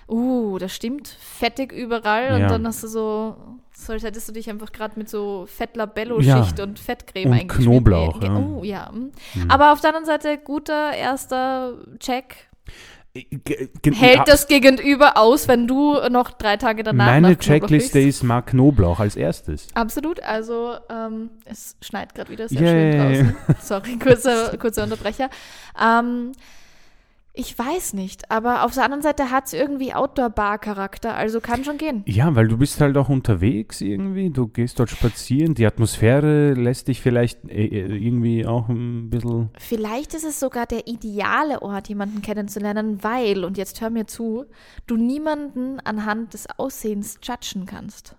Uh, 0.08 0.58
das 0.58 0.75
stimmt. 0.75 1.08
Fettig 1.20 1.70
überall 1.70 2.32
und 2.32 2.40
Ja. 2.40 2.48
dann 2.48 2.66
hast 2.66 2.82
du 2.82 2.88
so, 2.88 3.37
so 3.80 3.92
als 3.92 4.02
hättest 4.02 4.28
du 4.28 4.32
dich 4.32 4.50
einfach 4.50 4.73
gerade 4.73 4.99
mit 4.99 5.08
so 5.08 5.47
Fettlabello-Schicht 5.47 6.58
Ja. 6.58 6.64
und 6.64 6.78
Fettcreme 6.78 7.30
Und. 7.42 7.49
Knoblauch, 7.49 8.20
ja. 8.23 8.37
Oh, 8.37 8.62
ja. 8.64 8.90
mm. 8.92 9.12
Hm. 9.35 9.50
Aber 9.50 9.73
auf 9.73 9.80
der 9.80 9.90
anderen 9.90 10.06
Seite, 10.06 10.37
guter 10.38 10.92
erster 10.92 11.75
Check. 12.00 12.49
Ge- 13.14 13.68
ge- 13.82 13.94
Hält 13.94 14.26
das 14.28 14.47
Gegenüber 14.47 15.16
aus, 15.16 15.49
wenn 15.49 15.66
du 15.66 15.94
noch 16.11 16.30
drei 16.30 16.56
Tage 16.56 16.82
danach 16.82 17.06
Meine 17.06 17.37
Checkliste 17.38 17.99
ist 18.00 18.23
mag 18.23 18.47
Knoblauch 18.49 19.00
als 19.00 19.16
erstes. 19.16 19.66
Absolut, 19.75 20.20
also 20.23 20.75
ähm, 20.90 21.30
es 21.44 21.76
schneit 21.80 22.14
gerade 22.14 22.30
wieder 22.30 22.49
sehr 22.49 22.61
Yay. 22.61 22.92
schön 22.92 23.35
draußen. 23.35 23.56
Sorry, 23.61 23.99
kurzer, 23.99 24.56
kurzer 24.58 24.85
Unterbrecher. 24.85 25.30
Ähm, 25.80 26.32
ich 27.32 27.56
weiß 27.56 27.94
nicht, 27.94 28.30
aber 28.30 28.64
auf 28.64 28.75
der 28.75 28.85
anderen 28.85 29.02
Seite 29.02 29.30
hat 29.30 29.47
es 29.47 29.52
irgendwie 29.52 29.94
Outdoor-Bar-Charakter, 29.94 31.14
also 31.14 31.40
kann 31.40 31.62
schon 31.62 31.78
gehen. 31.78 32.02
Ja, 32.06 32.35
weil 32.35 32.49
du 32.49 32.56
bist 32.56 32.80
halt 32.80 32.97
auch 32.97 33.08
unterwegs 33.08 33.80
irgendwie, 33.80 34.30
du 34.30 34.49
gehst 34.49 34.80
dort 34.80 34.90
spazieren, 34.90 35.54
die 35.54 35.66
Atmosphäre 35.66 36.54
lässt 36.54 36.88
dich 36.88 37.00
vielleicht 37.00 37.44
äh, 37.44 37.66
äh, 37.66 37.97
irgendwie 37.97 38.44
auch 38.44 38.68
ein 38.68 39.08
bisschen... 39.11 39.50
Vielleicht 39.58 40.14
ist 40.14 40.24
es 40.24 40.40
sogar 40.40 40.66
der 40.66 40.88
ideale 40.88 41.62
Ort, 41.62 41.88
jemanden 41.88 42.22
kennenzulernen, 42.22 43.05
weil, 43.05 43.44
und 43.44 43.57
jetzt 43.57 43.81
hör 43.81 43.90
mir 43.90 44.07
zu, 44.07 44.46
du 44.87 44.96
niemanden 44.96 45.79
anhand 45.81 46.35
des 46.35 46.48
Aussehens 46.59 47.20
judgen 47.22 47.66
kannst. 47.66 48.16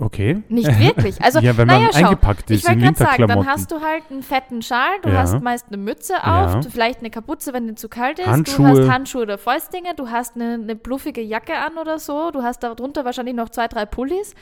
Okay. 0.00 0.42
Nicht 0.48 0.78
wirklich. 0.78 1.20
Also, 1.20 1.40
ja, 1.40 1.56
wenn 1.56 1.66
man 1.66 1.80
naja, 1.82 1.88
schau. 1.92 2.06
eingepackt 2.06 2.50
Ich 2.52 2.58
ist 2.58 2.68
in 2.68 2.80
wollte 2.82 2.94
gerade 2.94 3.16
sagen, 3.16 3.26
dann 3.28 3.46
hast 3.46 3.70
du 3.72 3.80
halt 3.80 4.04
einen 4.10 4.22
fetten 4.22 4.62
Schal, 4.62 5.00
du 5.02 5.08
Ja. 5.08 5.16
hast 5.18 5.40
meist 5.42 5.66
eine 5.68 5.76
Mütze 5.76 6.12
Ja. 6.14 6.56
auf, 6.58 6.66
vielleicht 6.70 7.00
eine 7.00 7.10
Kapuze, 7.10 7.52
wenn 7.52 7.66
dir 7.66 7.74
zu 7.74 7.88
kalt 7.88 8.18
ist, 8.20 8.26
du 8.26 8.30
Handschuhe. 8.30 8.68
hast 8.68 8.88
Handschuhe 8.88 9.22
oder 9.22 9.38
Fäustlinge, 9.38 9.94
du 9.96 10.08
hast 10.08 10.36
eine, 10.36 10.54
eine 10.54 10.76
bluffige 10.76 11.20
Jacke 11.20 11.56
an 11.58 11.78
oder 11.78 11.98
so, 11.98 12.30
du 12.30 12.42
hast 12.44 12.62
darunter 12.62 13.04
wahrscheinlich 13.04 13.34
noch 13.34 13.48
zwei, 13.48 13.66
drei 13.66 13.84
Pullis. 13.84 14.34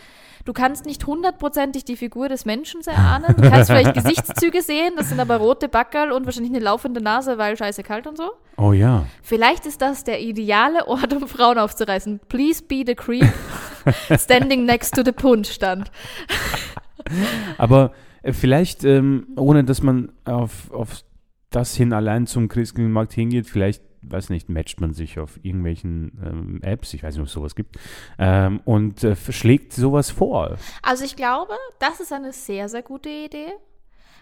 Du 0.47 0.55
kannst 0.55 0.87
nicht 0.87 1.07
hundertprozentig 1.07 1.85
die 1.85 1.97
Figur 1.97 2.29
des 2.31 2.47
Menschen 2.47 2.81
erahnen. 2.87 3.35
Du 3.37 3.49
kannst 3.51 3.71
vielleicht 3.71 3.93
Gesichtszüge 4.03 4.63
sehen, 4.63 4.95
das 4.97 5.11
sind 5.11 5.21
aber 5.21 5.37
rote 5.37 5.69
Backerl 5.69 6.13
und 6.13 6.25
wahrscheinlich 6.25 6.53
eine 6.53 6.65
laufende 6.65 7.03
Nase, 7.03 7.37
weil 7.37 7.57
scheiße 7.59 7.83
kalt 7.83 8.07
und 8.07 8.17
so. 8.17 8.31
Oh 8.57 8.73
ja. 8.73 9.05
Vielleicht 9.23 9.67
ist 9.67 9.83
das 9.83 10.03
der 10.05 10.21
ideale 10.21 10.87
Ort, 10.89 11.13
um 11.13 11.29
Frauen 11.29 11.59
aufzureißen. 11.59 12.21
Please 12.29 12.63
be 12.63 12.85
the 12.87 12.95
creep 12.95 13.31
standing 14.19 14.65
next 14.65 14.95
to 14.95 15.03
the 15.05 15.13
Punschstand. 15.13 15.91
Aber 17.59 17.93
äh, 18.23 18.33
vielleicht, 18.33 18.85
ähm, 18.85 19.29
ohne 19.37 19.65
dass 19.65 19.83
man 19.83 20.13
auf, 20.25 20.71
auf 20.73 21.03
das 21.51 21.75
hin 21.75 21.93
allein 21.93 22.27
zum 22.27 22.49
Christkindlmarkt 22.49 23.13
hingeht, 23.13 23.47
vielleicht, 23.47 23.83
weiß 24.03 24.31
nicht, 24.31 24.49
matcht 24.49 24.81
man 24.81 24.93
sich 24.95 25.19
auf 25.19 25.39
irgendwelchen 25.43 26.13
ähm, 26.25 26.59
Apps, 26.63 26.95
ich 26.95 27.03
weiß 27.03 27.15
nicht, 27.15 27.21
ob 27.23 27.27
es 27.27 27.33
sowas 27.33 27.55
gibt, 27.55 27.77
ähm, 28.19 28.61
und 28.65 29.03
äh, 29.05 29.17
schlägt 29.17 29.73
sowas 29.73 30.11
vor. 30.11 30.57
Also 30.83 31.05
ich 31.05 31.17
glaube, 31.17 31.55
das 31.81 32.01
ist 32.01 32.13
eine 32.13 32.33
sehr, 32.33 32.69
sehr 32.69 32.83
gute 32.83 33.09
Idee, 33.09 33.49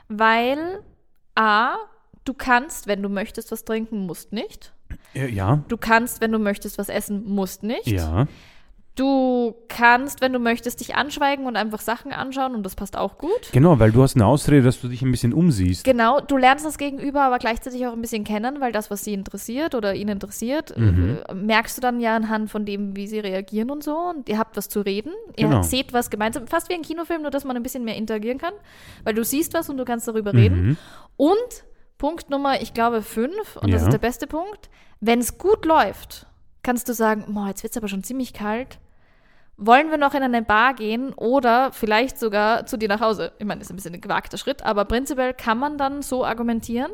weil 0.08 0.80
A, 1.34 1.74
du 2.24 2.34
kannst, 2.34 2.86
wenn 2.86 3.02
du 3.02 3.08
möchtest, 3.08 3.52
was 3.52 3.64
trinken, 3.64 4.06
musst 4.06 4.32
nicht. 4.32 4.72
Äh, 5.14 5.28
ja, 5.28 5.62
Du 5.68 5.76
kannst, 5.76 6.20
wenn 6.20 6.32
du 6.32 6.38
möchtest, 6.38 6.78
was 6.78 6.88
essen, 6.88 7.24
musst 7.26 7.62
nicht. 7.62 7.86
ja. 7.86 8.26
Du 8.98 9.54
kannst, 9.68 10.20
wenn 10.20 10.32
du 10.32 10.40
möchtest, 10.40 10.80
dich 10.80 10.96
anschweigen 10.96 11.46
und 11.46 11.54
einfach 11.54 11.78
Sachen 11.80 12.10
anschauen 12.12 12.56
und 12.56 12.64
das 12.64 12.74
passt 12.74 12.96
auch 12.96 13.16
gut. 13.16 13.30
Genau, 13.52 13.78
weil 13.78 13.92
du 13.92 14.02
hast 14.02 14.16
eine 14.16 14.26
Ausrede, 14.26 14.62
dass 14.62 14.80
du 14.80 14.88
dich 14.88 15.02
ein 15.02 15.12
bisschen 15.12 15.32
umsiehst. 15.32 15.84
Genau, 15.84 16.20
du 16.20 16.36
lernst 16.36 16.66
das 16.66 16.78
Gegenüber 16.78 17.22
aber 17.22 17.38
gleichzeitig 17.38 17.86
auch 17.86 17.92
ein 17.92 18.00
bisschen 18.00 18.24
kennen, 18.24 18.60
weil 18.60 18.72
das, 18.72 18.90
was 18.90 19.04
sie 19.04 19.12
interessiert 19.14 19.76
oder 19.76 19.94
ihn 19.94 20.08
interessiert, 20.08 20.76
Mhm. 20.76 21.18
äh, 21.28 21.32
merkst 21.34 21.76
du 21.76 21.80
dann 21.80 22.00
ja 22.00 22.16
anhand 22.16 22.50
von 22.50 22.64
dem, 22.66 22.96
wie 22.96 23.06
sie 23.06 23.20
reagieren 23.20 23.70
und 23.70 23.84
so. 23.84 23.96
Und 23.96 24.28
ihr 24.28 24.36
habt 24.36 24.56
was 24.56 24.68
zu 24.68 24.80
reden. 24.80 25.12
Ihr 25.36 25.46
Genau. 25.46 25.62
seht 25.62 25.92
was 25.92 26.10
gemeinsam, 26.10 26.48
fast 26.48 26.68
wie 26.68 26.74
ein 26.74 26.82
Kinofilm, 26.82 27.22
nur 27.22 27.30
dass 27.30 27.44
man 27.44 27.54
ein 27.56 27.62
bisschen 27.62 27.84
mehr 27.84 27.94
interagieren 27.94 28.38
kann, 28.38 28.54
weil 29.04 29.14
du 29.14 29.22
siehst 29.22 29.54
was 29.54 29.70
und 29.70 29.76
du 29.76 29.84
kannst 29.84 30.08
darüber 30.08 30.34
reden. 30.34 30.70
Mhm. 30.70 30.76
Und 31.16 31.64
Punkt 31.98 32.30
Nummer, 32.30 32.60
ich 32.60 32.74
glaube, 32.74 33.02
fünf, 33.02 33.56
und 33.62 33.72
das 33.72 33.82
Ja. 33.82 33.86
ist 33.88 33.92
der 33.92 33.98
beste 34.00 34.26
Punkt, 34.26 34.68
wenn 35.00 35.20
es 35.20 35.38
gut 35.38 35.64
läuft, 35.64 36.26
kannst 36.64 36.88
du 36.88 36.94
sagen, 36.94 37.24
jetzt 37.46 37.62
wird 37.62 37.70
es 37.70 37.76
aber 37.76 37.86
schon 37.86 38.02
ziemlich 38.02 38.32
kalt. 38.32 38.80
Wollen 39.60 39.90
wir 39.90 39.98
noch 39.98 40.14
in 40.14 40.22
eine 40.22 40.40
Bar 40.42 40.74
gehen 40.74 41.12
oder 41.14 41.72
vielleicht 41.72 42.18
sogar 42.18 42.64
zu 42.66 42.76
dir 42.76 42.86
nach 42.88 43.00
Hause? 43.00 43.32
Ich 43.38 43.44
meine, 43.44 43.58
das 43.58 43.66
ist 43.66 43.72
ein 43.72 43.76
bisschen 43.76 43.94
ein 43.94 44.00
gewagter 44.00 44.38
Schritt, 44.38 44.62
aber 44.62 44.84
prinzipiell 44.84 45.34
kann 45.34 45.58
man 45.58 45.76
dann 45.78 46.00
so 46.02 46.24
argumentieren. 46.24 46.92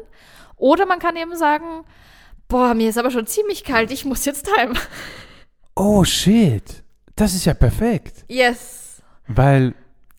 Oder 0.56 0.86
man 0.86 0.98
kann 0.98 1.14
eben 1.16 1.36
sagen, 1.36 1.84
boah, 2.48 2.72
mir 2.72 2.88
ist 2.88 2.96
aber 2.96 3.10
schon 3.10 3.26
ziemlich 3.26 3.64
kalt, 3.64 3.90
ich 3.92 4.04
muss 4.06 4.24
jetzt 4.24 4.48
heim. 4.56 4.72
Oh 5.76 6.04
shit, 6.04 6.82
das 7.16 7.34
ist 7.34 7.44
ja 7.44 7.52
perfekt, 7.54 8.24
Yes. 8.28 9.02
weil 9.26 9.74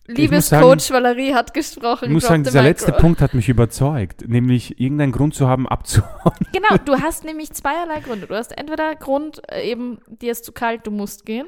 Liebes 0.06 0.50
sagen- 0.50 0.62
Coach 0.62 0.90
Valerie 0.92 1.34
hat 1.34 1.52
gesprochen. 1.52 2.04
ich 2.06 2.10
muss 2.12 2.24
sagen, 2.26 2.44
dieser 2.44 2.60
micro. 2.62 2.68
letzte 2.68 2.92
Punkt 2.92 3.20
hat 3.20 3.34
mich 3.34 3.48
überzeugt, 3.48 4.28
nämlich 4.28 4.78
irgendeinen 4.78 5.10
Grund 5.10 5.34
zu 5.34 5.48
haben, 5.48 5.66
abzuhauen. 5.68 6.36
Genau, 6.52 6.76
du 6.84 6.94
hast 7.02 7.24
nämlich 7.24 7.52
zweierlei 7.54 7.98
Gründe. 8.00 8.28
Du 8.28 8.36
hast 8.36 8.56
entweder 8.56 8.94
Grund, 8.94 9.42
äh, 9.50 9.68
eben, 9.68 9.98
dir 10.06 10.30
ist 10.30 10.44
zu 10.44 10.52
kalt, 10.52 10.86
du 10.86 10.92
musst 10.92 11.26
gehen. 11.26 11.46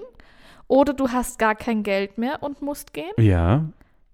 Oder 0.68 0.92
du 0.94 1.08
hast 1.08 1.38
gar 1.38 1.54
kein 1.54 1.82
Geld 1.82 2.18
mehr 2.18 2.42
und 2.42 2.62
musst 2.62 2.92
gehen. 2.92 3.10
Ja, 3.18 3.64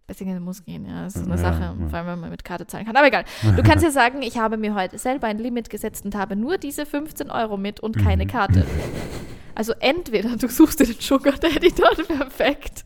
Deswegen 0.07 0.39
muss 0.43 0.63
gehen, 0.67 0.85
ja. 0.87 1.05
Das 1.05 1.17
ist 1.17 1.23
eine 1.23 1.31
Ja, 1.31 1.39
Sache, 1.39 1.63
ja. 1.63 1.75
vor 1.89 1.99
allem 1.99 2.07
wenn 2.09 2.21
man 2.21 2.31
mit 2.31 2.45
Karte 2.45 2.67
zahlen 2.67 2.85
kann. 2.85 2.95
Aber 2.95 3.07
egal. 3.07 3.25
Du 3.57 3.63
kannst 3.63 3.83
ja 3.83 3.91
sagen, 3.91 4.21
ich 4.21 4.37
habe 4.39 4.59
mir 4.59 4.75
heute 4.75 4.99
selber 4.99 5.29
ein 5.29 5.39
Limit 5.39 5.71
gesetzt 5.71 6.05
und 6.05 6.15
habe 6.15 6.37
nur 6.37 6.59
diese 6.59 6.85
15 6.85 7.31
Euro 7.31 7.57
mit 7.57 7.81
und 7.81 7.97
keine 7.97 8.25
Mhm. 8.25 8.29
Karte. 8.29 8.67
Also 9.55 9.73
entweder 9.81 10.37
du 10.37 10.47
suchst 10.49 10.81
dir 10.81 10.85
den 10.85 11.01
Sugar 11.01 11.33
Daddy 11.33 11.73
dort 11.75 12.07
perfekt. 12.07 12.85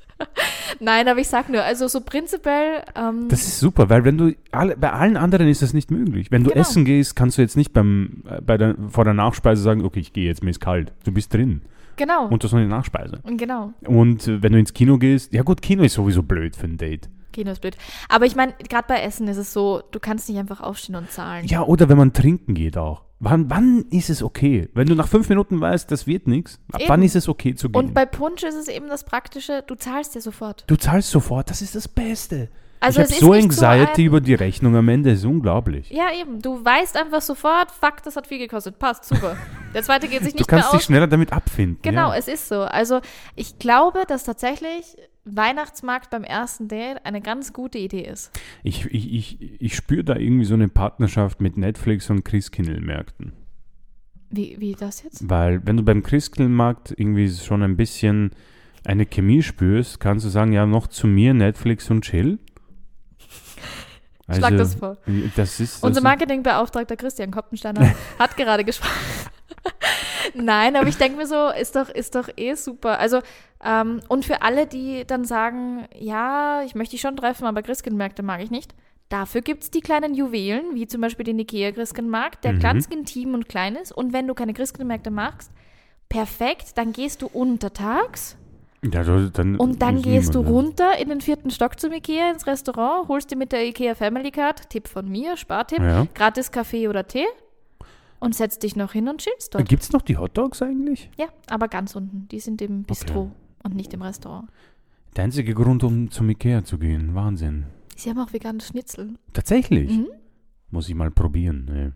Nein, 0.79 1.09
aber 1.09 1.19
ich 1.19 1.27
sag 1.29 1.49
nur, 1.49 1.63
also 1.65 1.89
so 1.89 2.03
prinzipiell. 2.03 2.85
Ähm, 2.95 3.29
Das 3.29 3.41
ist 3.43 3.59
super, 3.59 3.89
weil 3.91 4.05
wenn 4.05 4.17
du 4.17 4.35
alle, 4.53 4.77
bei 4.77 4.93
allen 4.93 5.17
anderen 5.17 5.49
ist 5.49 5.61
das 5.63 5.73
nicht 5.75 5.91
möglich. 5.91 6.31
Wenn 6.31 6.45
du 6.45 6.51
Genau. 6.51 6.61
essen 6.61 6.85
gehst, 6.85 7.17
kannst 7.17 7.37
du 7.39 7.43
jetzt 7.43 7.57
nicht 7.57 7.73
beim, 7.73 8.23
äh, 8.31 8.41
bei 8.43 8.57
der, 8.59 8.77
vor 8.91 9.03
der 9.05 9.15
Nachspeise 9.15 9.61
sagen, 9.63 9.85
okay, 9.85 9.99
ich 10.01 10.13
gehe 10.13 10.27
jetzt, 10.27 10.45
mir 10.45 10.51
ist 10.51 10.61
kalt. 10.61 10.93
Du 11.05 11.11
bist 11.11 11.35
drin 11.35 11.63
genau. 11.99 12.29
und 12.29 12.43
du 12.43 12.47
hast 12.47 12.53
noch 12.53 12.61
eine 12.61 12.69
Nachspeise. 12.69 13.21
genau. 13.37 13.73
Und 13.85 14.27
wenn 14.27 14.53
du 14.53 14.59
ins 14.59 14.73
Kino 14.73 14.97
gehst, 14.97 15.33
ja 15.35 15.43
gut, 15.43 15.61
Kino 15.61 15.83
ist 15.83 15.95
sowieso 15.95 16.23
blöd 16.23 16.57
für 16.57 16.67
ein 16.67 16.79
Date. 16.79 17.11
Kino 17.33 17.51
ist 17.51 17.61
blöd. 17.61 17.77
Aber 18.09 18.25
ich 18.25 18.35
meine, 18.35 18.55
gerade 18.69 18.87
bei 18.89 19.03
Essen 19.03 19.29
ist 19.29 19.37
es 19.37 19.53
so, 19.53 19.83
du 19.91 20.01
kannst 20.01 20.29
nicht 20.29 20.39
einfach 20.39 20.61
aufstehen 20.61 20.97
und 20.97 21.11
zahlen. 21.11 21.47
Ja, 21.47 21.63
oder 21.63 21.89
wenn 21.89 21.99
man 21.99 22.13
trinken 22.13 22.55
geht 22.55 22.79
auch. 22.79 23.03
Wann, 23.21 23.51
wann 23.51 23.85
ist 23.91 24.11
es 24.11 24.23
okay? 24.23 24.69
Wenn 24.75 24.87
du 24.87 24.95
nach 24.95 25.09
fünf 25.09 25.29
Minuten 25.29 25.61
weißt, 25.61 25.91
das 25.91 26.07
wird 26.07 26.29
nichts, 26.29 26.61
ab 26.73 26.81
Eben. 26.81 26.89
wann 26.89 27.03
ist 27.03 27.17
es 27.17 27.29
okay 27.29 27.55
zu 27.55 27.69
gehen? 27.69 27.77
Und 27.77 27.95
bei 27.95 28.07
Punsch 28.07 28.45
ist 28.45 28.55
es 28.55 28.69
eben 28.69 28.89
das 28.89 29.05
Praktische, 29.05 29.65
du 29.67 29.75
zahlst 29.75 30.15
ja 30.15 30.21
sofort. 30.21 30.65
du 30.69 30.77
zahlst 30.77 31.11
sofort, 31.11 31.51
das 31.51 31.61
ist 31.61 31.75
das 31.75 31.89
Beste. 31.89 32.49
Also 32.81 33.01
ich 33.01 33.07
habe 33.09 33.15
so 33.21 33.27
so 33.27 33.33
Anxiety 33.33 34.03
ein- 34.03 34.07
über 34.07 34.21
die 34.21 34.35
Rechnung 34.35 34.77
am 34.77 34.89
Ende, 34.89 35.11
ist 35.11 35.25
unglaublich. 35.25 35.91
Ja, 35.91 36.09
eben. 36.21 36.41
Du 36.41 36.65
weißt 36.65 36.97
einfach 36.97 37.21
sofort, 37.23 37.71
fuck, 37.73 38.03
das 38.05 38.15
hat 38.17 38.27
viel 38.27 38.39
gekostet. 38.39 38.79
Passt, 38.79 39.05
super. 39.05 39.37
Der 39.75 39.83
zweite 39.83 40.07
geht 40.09 40.23
sich 40.23 40.33
Du 40.35 40.39
nicht 40.39 40.51
mehr 40.51 40.61
kannst 40.61 40.73
dich 40.73 40.79
aus. 40.79 40.85
schneller 40.85 41.07
damit 41.09 41.33
abfinden. 41.33 41.79
Genau, 41.83 42.11
ja. 42.13 42.17
es 42.17 42.29
ist 42.29 42.49
so. 42.49 42.61
Also 42.63 43.01
ich 43.35 43.59
glaube, 43.59 44.05
dass 44.07 44.25
tatsächlich 44.25 44.97
Weihnachtsmarkt 45.25 46.11
beim 46.11 46.25
ersten 46.25 46.69
Date 46.69 47.05
eine 47.05 47.21
ganz 47.21 47.53
gute 47.53 47.79
Idee 47.79 48.03
ist. 48.03 48.31
Ich, 48.63 48.87
ich, 48.87 49.13
ich, 49.13 49.61
ich 49.61 49.75
spüre 49.77 50.05
da 50.05 50.17
irgendwie 50.17 50.45
so 50.47 50.55
eine 50.55 50.69
Partnerschaft 50.69 51.41
mit 51.41 51.57
Netflix 51.59 52.09
und 52.11 52.25
Christkindlmärkten. 52.25 53.33
Wie, 54.31 54.57
wie 54.59 54.73
das 54.75 55.03
jetzt? 55.03 55.29
Weil 55.29 55.67
wenn 55.67 55.77
du 55.77 55.83
beim 55.83 56.03
Christkindlmarkt 56.03 56.93
irgendwie 56.97 57.29
schon 57.31 57.63
ein 57.63 57.77
bisschen 57.77 58.31
eine 58.87 59.05
Chemie 59.07 59.43
spürst, 59.43 60.01
kannst 60.01 60.25
du 60.25 60.31
sagen, 60.31 60.53
ja, 60.53 60.65
noch 60.67 60.87
zu 60.87 61.07
mir 61.07 61.35
Netflix 61.35 61.91
und 61.91 62.03
Chill. 62.03 62.39
Schlag 64.37 64.57
das 64.59 64.75
vor. 64.75 64.97
Das 65.37 65.61
ist, 65.61 65.77
das 65.77 65.83
Unser 65.83 65.99
ist- 66.01 66.05
Marketingbeauftragter 66.05 66.97
Christian 66.97 67.31
Koppensteiner 67.31 67.95
hat 68.19 68.37
gerade 68.37 68.65
gesprochen. 68.65 68.93
Nein, 70.35 70.77
aber 70.77 70.89
ich 70.89 70.97
denke 70.99 71.17
mir 71.17 71.27
so, 71.27 71.49
ist 71.49 71.75
doch, 71.75 71.89
ist 71.89 72.15
doch 72.15 72.29
eh 72.37 72.55
super. 72.55 72.99
Also, 72.99 73.21
ähm, 73.65 74.01
und 74.09 74.25
für 74.25 74.43
alle, 74.43 74.67
die 74.67 75.05
dann 75.07 75.25
sagen, 75.25 75.87
ja, 75.99 76.63
ich 76.65 76.75
möchte 76.75 76.93
dich 76.93 77.01
schon 77.01 77.17
treffen, 77.17 77.47
aber 77.47 77.63
Christkindmärkte 77.63 78.23
mag 78.23 78.43
ich 78.43 78.51
nicht. 78.51 78.75
Dafür 79.09 79.41
gibt 79.41 79.63
es 79.63 79.71
die 79.71 79.81
kleinen 79.81 80.15
Juwelen, 80.15 80.75
wie 80.75 80.87
zum 80.87 81.01
Beispiel 81.01 81.25
den 81.25 81.39
Ikea 81.39 81.73
Christkindmarkt, 81.73 82.45
der 82.45 82.53
Mhm. 82.55 82.59
ganz 82.61 82.87
intim 82.87 83.33
und 83.33 83.49
klein 83.49 83.75
ist. 83.77 83.91
Und 83.93 84.13
wenn 84.13 84.27
du 84.29 84.35
keine 84.35 84.53
Christkindmärkte 84.53 85.11
magst, 85.11 85.51
perfekt, 86.11 86.77
dann 86.77 86.93
gehst 86.93 87.23
du 87.23 87.27
untertags 87.27 88.37
ja, 88.85 89.03
dann 89.31 89.57
und 89.57 89.83
dann 89.83 90.03
gehst 90.03 90.35
du 90.35 90.43
ne? 90.43 90.49
runter 90.49 90.99
in 91.01 91.09
den 91.09 91.21
vierten 91.21 91.51
Stock 91.51 91.79
zum 91.81 91.93
Ikea 91.93 92.31
ins 92.31 92.47
Restaurant, 92.47 93.09
holst 93.09 93.31
dir 93.31 93.37
mit 93.37 93.53
der 93.53 93.67
Ikea 93.67 93.95
Family 93.95 94.31
Card, 94.31 94.71
Tipp 94.71 94.89
von 94.89 95.09
mir, 95.09 95.37
Spartipp, 95.37 95.81
Ja. 95.81 96.07
gratis 96.15 96.51
Kaffee 96.53 96.89
oder 96.89 97.07
Tee 97.07 97.27
und 98.21 98.35
setzt 98.35 98.63
dich 98.63 98.77
noch 98.77 98.93
hin 98.93 99.09
und 99.09 99.21
chillst 99.21 99.55
dort. 99.55 99.69
Gibt 99.69 99.83
es 99.83 99.93
noch 99.93 100.03
die 100.03 100.17
Hotdogs 100.17 100.63
eigentlich? 100.63 101.11
Ja, 101.19 101.27
aber 101.49 101.69
ganz 101.69 101.97
unten. 101.97 102.29
Die 102.29 102.41
sind 102.41 102.63
im 102.63 102.85
Bistro 102.85 103.33
und 103.65 103.75
nicht 103.75 103.93
im 103.95 104.03
Restaurant. 104.03 104.49
Der 105.17 105.25
einzige 105.25 105.55
Grund, 105.55 105.83
um 105.83 106.11
zum 106.11 106.29
Ikea 106.31 106.65
zu 106.65 106.79
gehen. 106.79 107.15
Wahnsinn. 107.15 107.67
Sie 107.97 108.11
haben 108.11 108.19
auch 108.19 108.33
veganes 108.33 108.69
Schnitzel. 108.69 109.15
Tatsächlich. 109.33 109.91
Mhm. 109.91 110.07
Muss 110.71 110.89
ich 110.89 110.95
mal 110.95 111.11
probieren. 111.11 111.65
ne. 111.65 111.93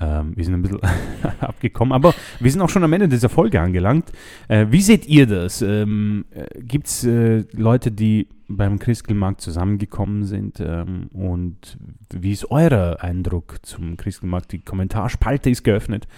Ähm, 0.00 0.32
wir 0.34 0.44
sind 0.44 0.54
ein 0.54 0.62
bisschen 0.62 0.80
abgekommen, 1.40 1.92
aber 1.92 2.14
wir 2.38 2.50
sind 2.50 2.60
auch 2.62 2.68
schon 2.70 2.82
am 2.84 2.92
Ende 2.92 3.08
dieser 3.08 3.28
Folge 3.28 3.60
angelangt. 3.60 4.10
Äh, 4.48 4.66
wie 4.70 4.80
seht 4.80 5.06
ihr 5.06 5.26
das? 5.26 5.60
Ähm, 5.62 6.24
Gibt 6.58 6.86
es 6.86 7.04
äh, 7.04 7.44
Leute, 7.52 7.90
die 7.92 8.28
beim 8.48 8.78
Christkindlmarkt 8.78 9.40
zusammengekommen 9.40 10.24
sind? 10.24 10.58
Ähm, 10.60 11.08
und 11.12 11.76
wie 12.12 12.32
ist 12.32 12.50
euer 12.50 12.96
Eindruck 13.00 13.58
zum 13.62 13.96
Christkindlmarkt? 13.96 14.52
Die 14.52 14.60
Kommentarspalte 14.60 15.50
ist 15.50 15.62
geöffnet 15.64 16.08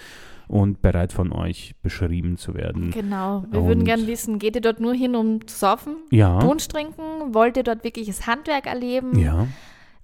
und 0.47 0.81
bereit 0.81 1.13
von 1.13 1.31
euch 1.31 1.75
beschrieben 1.81 2.37
zu 2.37 2.53
werden. 2.53 2.91
Genau. 2.91 3.45
Wir 3.51 3.59
Und- 3.61 3.67
würden 3.67 3.83
gerne 3.85 4.07
wissen, 4.07 4.39
geht 4.39 4.55
ihr 4.55 4.61
dort 4.61 4.79
nur 4.79 4.93
hin, 4.93 5.15
um 5.15 5.45
zu 5.47 5.57
saufen, 5.57 5.95
Ja, 6.11 6.39
Punsch 6.39 6.67
trinken? 6.67 7.01
Wollt 7.33 7.57
ihr 7.57 7.63
dort 7.63 7.83
wirkliches 7.83 8.27
Handwerk 8.27 8.65
erleben? 8.67 9.17
ja. 9.19 9.47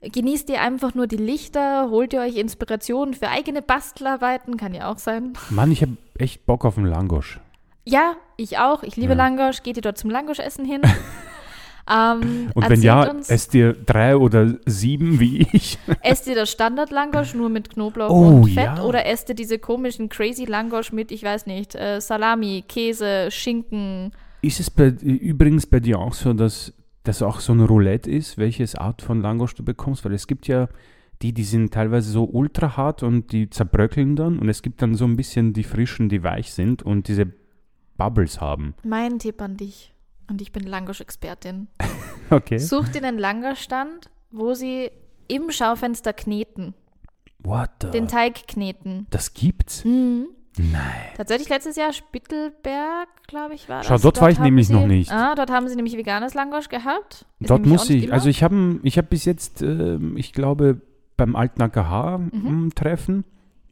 Genießt 0.01 0.49
ihr 0.49 0.61
einfach 0.61 0.95
nur 0.95 1.07
die 1.07 1.17
Lichter? 1.17 1.89
Holt 1.89 2.13
ihr 2.13 2.21
euch 2.21 2.37
Inspirationen 2.37 3.13
für 3.13 3.27
eigene 3.29 3.61
Bastelarbeiten? 3.61 4.55
Kann 4.55 4.73
ja 4.73 4.89
auch 4.91 4.97
sein. 4.97 5.33
Mann, 5.49 5.71
ich 5.71 5.81
habe 5.81 5.97
echt 6.17 6.45
Bock 6.45 6.63
auf 6.63 6.77
einen 6.77 6.87
Langosch. 6.87 7.39
Ja, 7.85 8.13
ich 8.37 8.57
auch. 8.59 8.83
Ich 8.83 8.95
liebe 8.95 9.13
Ja. 9.13 9.17
Langosch. 9.17 9.61
Geht 9.63 9.75
ihr 9.77 9.81
dort 9.81 9.97
zum 9.97 10.09
Langosch-Essen 10.09 10.63
hin? 10.63 10.81
ähm, 11.89 12.49
Und 12.53 12.69
wenn 12.69 12.81
ja, 12.81 13.09
uns, 13.09 13.29
esst 13.29 13.53
ihr 13.55 13.73
drei 13.73 14.15
oder 14.15 14.55
sieben 14.65 15.19
wie 15.19 15.47
ich? 15.51 15.77
esst 16.01 16.27
ihr 16.27 16.35
das 16.35 16.49
Standard-Langosch 16.51 17.33
nur 17.33 17.49
mit 17.49 17.69
Knoblauch 17.71 18.09
Oh, 18.09 18.27
und 18.27 18.45
Fett 18.51 18.63
ja. 18.77 18.83
oder 18.83 19.05
esst 19.05 19.27
ihr 19.29 19.35
diese 19.35 19.59
komischen 19.59 20.07
crazy 20.07 20.45
Langosch 20.45 20.93
mit, 20.93 21.11
ich 21.11 21.23
weiß 21.23 21.45
nicht, 21.45 21.75
äh, 21.75 21.99
Salami, 21.99 22.63
Käse, 22.67 23.29
Schinken? 23.31 24.11
Ist 24.41 24.59
es 24.61 24.69
bei, 24.69 24.87
übrigens 25.01 25.65
bei 25.67 25.81
dir 25.81 25.99
auch 25.99 26.13
so, 26.13 26.31
dass 26.31 26.73
das 27.03 27.21
auch 27.21 27.39
so 27.39 27.53
ein 27.53 27.61
Roulette 27.61 28.09
ist, 28.09 28.37
welches 28.37 28.75
Art 28.75 29.01
von 29.01 29.21
Langosch 29.21 29.55
du 29.55 29.63
bekommst? 29.63 30.03
Weil 30.05 30.13
es 30.13 30.27
gibt 30.27 30.47
ja 30.47 30.67
die, 31.21 31.33
die 31.33 31.43
sind 31.43 31.73
teilweise 31.73 32.11
so 32.11 32.23
ultra 32.25 32.77
hart 32.77 33.03
und 33.03 33.31
die 33.31 33.49
zerbröckeln 33.49 34.15
dann 34.15 34.39
und 34.39 34.47
es 34.49 34.61
gibt 34.61 34.81
dann 34.81 34.95
so 34.95 35.05
ein 35.05 35.15
bisschen 35.17 35.53
die 35.53 35.63
frischen, 35.63 36.07
die 36.09 36.23
weich 36.23 36.53
sind 36.53 36.81
und 36.83 37.07
diese 37.07 37.31
Bubbles 37.97 38.39
haben. 38.39 38.73
Mein 38.83 39.19
Tipp 39.19 39.41
an 39.41 39.57
dich. 39.57 39.93
Und 40.29 40.41
ich 40.41 40.51
bin 40.51 40.63
Langosch-Expertin. 40.63 41.67
Okay. 42.31 42.59
Such 42.59 42.89
dir 42.89 43.03
einen 43.03 43.17
Langosch-Stand, 43.17 44.11
wo 44.29 44.53
sie 44.53 44.91
im 45.27 45.49
Schaufenster 45.49 46.13
kneten, 46.13 46.75
What 47.39 47.71
the? 47.81 47.89
den 47.89 48.07
Teig 48.07 48.47
kneten. 48.47 49.07
das 49.09 49.33
gibt's? 49.33 49.83
Mhm. 49.83 50.27
Nein. 50.61 50.81
Tatsächlich 51.15 51.47
letztes 51.49 51.75
Jahr 51.77 51.93
Spittelberg, 51.93 53.07
glaube 53.27 53.53
ich, 53.53 53.69
war 53.69 53.77
das. 53.79 53.87
Schau, 53.87 53.97
dort 53.97 54.19
war 54.21 54.29
ich 54.29 54.39
nämlich 54.39 54.67
sie, 54.67 54.73
noch 54.73 54.85
nicht. 54.85 55.11
Ah, 55.11 55.33
dort 55.35 55.49
haben 55.51 55.67
sie 55.69 55.75
nämlich 55.75 55.95
veganes 55.95 56.33
Langosch 56.33 56.67
gehabt. 56.69 57.25
Ist 57.39 57.49
Dort 57.49 57.65
muss 57.65 57.89
ich, 57.89 58.05
immer. 58.05 58.13
also 58.13 58.27
ich 58.29 58.43
habe 58.43 58.79
ich 58.83 58.97
hab 58.97 59.09
bis 59.09 59.25
jetzt, 59.25 59.61
ähm, 59.61 60.17
ich 60.17 60.33
glaube, 60.33 60.81
beim 61.17 61.35
alten 61.35 61.61
AKH 61.61 62.17
Mhm. 62.17 62.47
ähm, 62.47 62.71
Treffen 62.75 63.23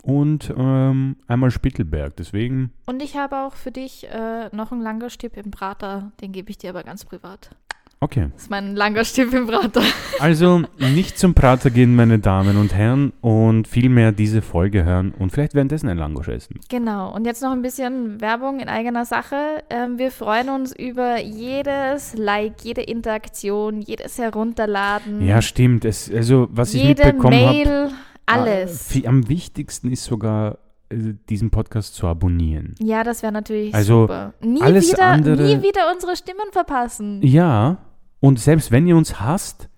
und 0.03 0.53
ähm, 0.57 1.17
einmal 1.27 1.51
Spittelberg. 1.51 2.15
Deswegen, 2.15 2.71
Und 2.85 3.03
ich 3.03 3.17
habe 3.17 3.39
auch 3.39 3.53
für 3.55 3.71
dich 3.71 4.07
äh, 4.09 4.49
noch 4.55 4.71
einen 4.71 4.81
Langosch-Tipp 4.81 5.35
im 5.35 5.51
Prater. 5.51 6.11
Den 6.21 6.31
gebe 6.31 6.49
ich 6.49 6.57
dir 6.57 6.69
aber 6.69 6.83
ganz 6.83 7.03
privat. 7.03 7.49
Okay. 7.99 8.29
Das 8.33 8.43
ist 8.43 8.49
mein 8.49 8.75
im 8.75 9.47
Prater. 9.47 9.81
Also 10.19 10.63
nicht 10.79 11.19
zum 11.19 11.35
Prater 11.35 11.69
gehen, 11.69 11.95
meine 11.95 12.17
Damen 12.17 12.57
und 12.57 12.73
Herren, 12.73 13.13
und 13.21 13.67
vielmehr 13.67 14.11
diese 14.11 14.41
Folge 14.41 14.83
hören 14.83 15.13
und 15.17 15.31
vielleicht 15.31 15.53
währenddessen 15.53 15.89
ein 15.89 15.97
Langosch 15.97 16.27
essen. 16.27 16.59
Genau. 16.69 17.13
Und 17.13 17.25
jetzt 17.25 17.43
noch 17.43 17.51
ein 17.51 17.61
bisschen 17.61 18.19
Werbung 18.19 18.59
in 18.59 18.67
eigener 18.67 19.05
Sache. 19.05 19.63
Ähm, 19.69 19.99
wir 19.99 20.09
freuen 20.11 20.49
uns 20.49 20.75
über 20.75 21.19
jedes 21.21 22.15
Like, 22.15 22.63
jede 22.63 22.81
Interaktion, 22.81 23.81
jedes 23.81 24.17
Herunterladen, 24.17 25.21
Ja, 25.25 25.41
stimmt. 25.41 25.85
Es, 25.85 26.11
also, 26.11 26.47
was 26.51 26.73
ich 26.73 26.81
jede 26.83 27.05
mitbekommen 27.05 27.39
habe. 27.39 27.53
Mail, 27.53 27.89
alles. 28.25 28.89
am 29.07 29.29
wichtigsten 29.29 29.91
ist 29.91 30.03
sogar, 30.03 30.57
äh, 30.89 31.13
diesen 31.29 31.49
Podcast 31.51 31.93
zu 31.95 32.07
abonnieren. 32.07 32.73
Ja, 32.79 33.03
das 33.03 33.21
wäre 33.21 33.31
natürlich 33.33 33.73
Also, 33.75 34.01
super. 34.01 34.33
Nie 34.41 34.61
alles 34.61 34.91
wieder, 34.91 35.05
andere- 35.05 35.43
nie 35.43 35.61
wieder 35.61 35.91
unsere 35.93 36.15
Stimmen 36.15 36.51
verpassen. 36.51 37.21
Ja, 37.23 37.77
und 38.19 38.39
selbst 38.39 38.71
wenn 38.71 38.87
ihr 38.87 38.95
uns 38.97 39.19
hasst, 39.19 39.69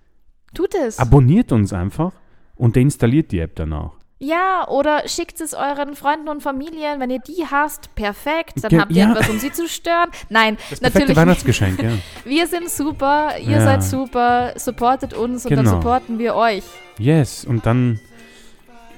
Tut 0.54 0.74
es. 0.74 0.98
abonniert 0.98 1.52
uns 1.52 1.72
einfach 1.72 2.12
und 2.56 2.76
deinstalliert 2.76 3.30
die 3.32 3.40
App 3.40 3.52
danach. 3.56 3.92
Ja, 4.22 4.68
oder 4.68 5.08
schickt 5.08 5.40
es 5.40 5.54
euren 5.54 5.94
Freunden 5.96 6.28
und 6.28 6.42
Familien, 6.42 7.00
wenn 7.00 7.08
ihr 7.08 7.20
die 7.20 7.46
hasst, 7.50 7.94
perfekt, 7.94 8.62
dann 8.62 8.68
Ge- 8.68 8.78
habt 8.80 8.90
ihr 8.92 8.98
ja. 9.04 9.12
etwas, 9.12 9.30
um 9.30 9.38
sie 9.38 9.50
zu 9.50 9.66
stören. 9.66 10.10
Nein, 10.28 10.58
Das 10.68 10.82
natürlich. 10.82 11.16
Weihnachtsgeschenk, 11.16 11.82
ja. 11.82 11.92
Wir 12.26 12.46
sind 12.46 12.68
super, 12.68 13.38
ihr 13.38 13.52
Ja. 13.52 13.60
seid 13.64 13.82
super, 13.82 14.52
supportet 14.56 15.14
uns 15.14 15.46
und 15.46 15.52
dann 15.56 15.64
Genau. 15.64 15.76
supporten 15.76 16.18
wir 16.18 16.34
euch. 16.34 16.64
Yes, 16.98 17.46
und 17.46 17.64
dann 17.64 17.98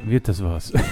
wird 0.05 0.27
das 0.27 0.43
was. 0.43 0.73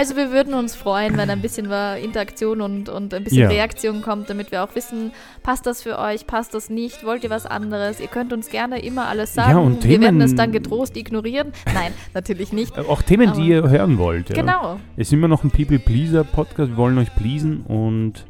Also 0.00 0.16
wir 0.16 0.30
würden 0.32 0.54
uns 0.54 0.74
freuen, 0.74 1.18
wenn 1.18 1.28
ein 1.28 1.42
bisschen 1.42 1.70
Interaktion 2.02 2.62
und, 2.62 2.88
und 2.88 3.12
ein 3.12 3.22
bisschen 3.22 3.42
Ja. 3.42 3.48
Reaktion 3.48 4.00
kommt, 4.00 4.30
damit 4.30 4.50
wir 4.50 4.64
auch 4.64 4.74
wissen, 4.74 5.12
passt 5.42 5.66
das 5.66 5.82
für 5.82 5.98
euch, 5.98 6.26
passt 6.26 6.54
das 6.54 6.70
nicht, 6.70 7.04
wollt 7.04 7.22
ihr 7.22 7.28
was 7.28 7.44
anderes? 7.44 8.00
Ihr 8.00 8.06
könnt 8.06 8.32
uns 8.32 8.48
gerne 8.48 8.82
immer 8.82 9.08
alles 9.08 9.34
sagen. 9.34 9.50
Ja, 9.50 9.58
und 9.58 9.84
wir 9.84 9.90
werden 10.00 10.18
Themen- 10.18 10.20
es 10.22 10.34
dann 10.34 10.52
getrost 10.52 10.96
ignorieren. 10.96 11.52
Nein, 11.74 11.92
natürlich 12.14 12.50
nicht. 12.54 12.74
Äh, 12.78 12.80
Auch 12.88 13.02
Themen, 13.02 13.34
die 13.34 13.48
ihr 13.48 13.68
hören 13.68 13.98
wollt. 13.98 14.30
Ja. 14.30 14.36
Genau. 14.36 14.80
Es 14.96 15.08
ist 15.08 15.12
immer 15.12 15.28
noch 15.28 15.44
ein 15.44 15.50
People-Pleaser-Podcast. 15.50 16.70
Wir 16.70 16.76
wollen 16.78 16.96
euch 16.96 17.14
pleasen 17.14 17.60
und 17.68 18.24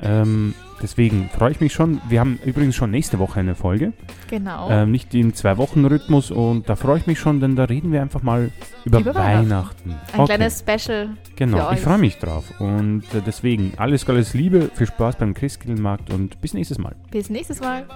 Ähm, 0.00 0.54
deswegen 0.82 1.30
freue 1.30 1.52
ich 1.52 1.60
mich 1.60 1.72
schon. 1.72 2.00
Wir 2.08 2.20
haben 2.20 2.38
übrigens 2.44 2.74
schon 2.74 2.90
nächste 2.90 3.18
Woche 3.18 3.40
eine 3.40 3.54
Folge. 3.54 3.92
Genau. 4.28 4.68
Ähm, 4.70 4.90
nicht 4.90 5.14
im 5.14 5.34
Zwei-Wochen-Rhythmus 5.34 6.30
und 6.30 6.68
da 6.68 6.76
freue 6.76 6.98
ich 6.98 7.06
mich 7.06 7.18
schon, 7.18 7.40
denn 7.40 7.56
da 7.56 7.64
reden 7.64 7.92
wir 7.92 8.02
einfach 8.02 8.22
mal 8.22 8.50
über, 8.84 8.98
Über 9.00 9.14
Weihnachten. 9.14 9.94
Ein 10.12 10.24
kleines 10.26 10.60
Special. 10.60 11.10
Genau, 11.36 11.72
ich 11.72 11.80
freue 11.80 11.98
mich 11.98 12.18
drauf. 12.18 12.44
Und 12.60 13.02
äh, 13.14 13.22
deswegen 13.24 13.72
alles, 13.76 14.08
alles 14.08 14.34
Liebe, 14.34 14.70
viel 14.74 14.86
Spaß 14.86 15.16
beim 15.16 15.34
Christkindlmarkt 15.34 16.12
und 16.12 16.40
bis 16.40 16.54
nächstes 16.54 16.78
Mal. 16.78 16.94
Bis 17.10 17.30
nächstes 17.30 17.60
Mal. 17.60 17.86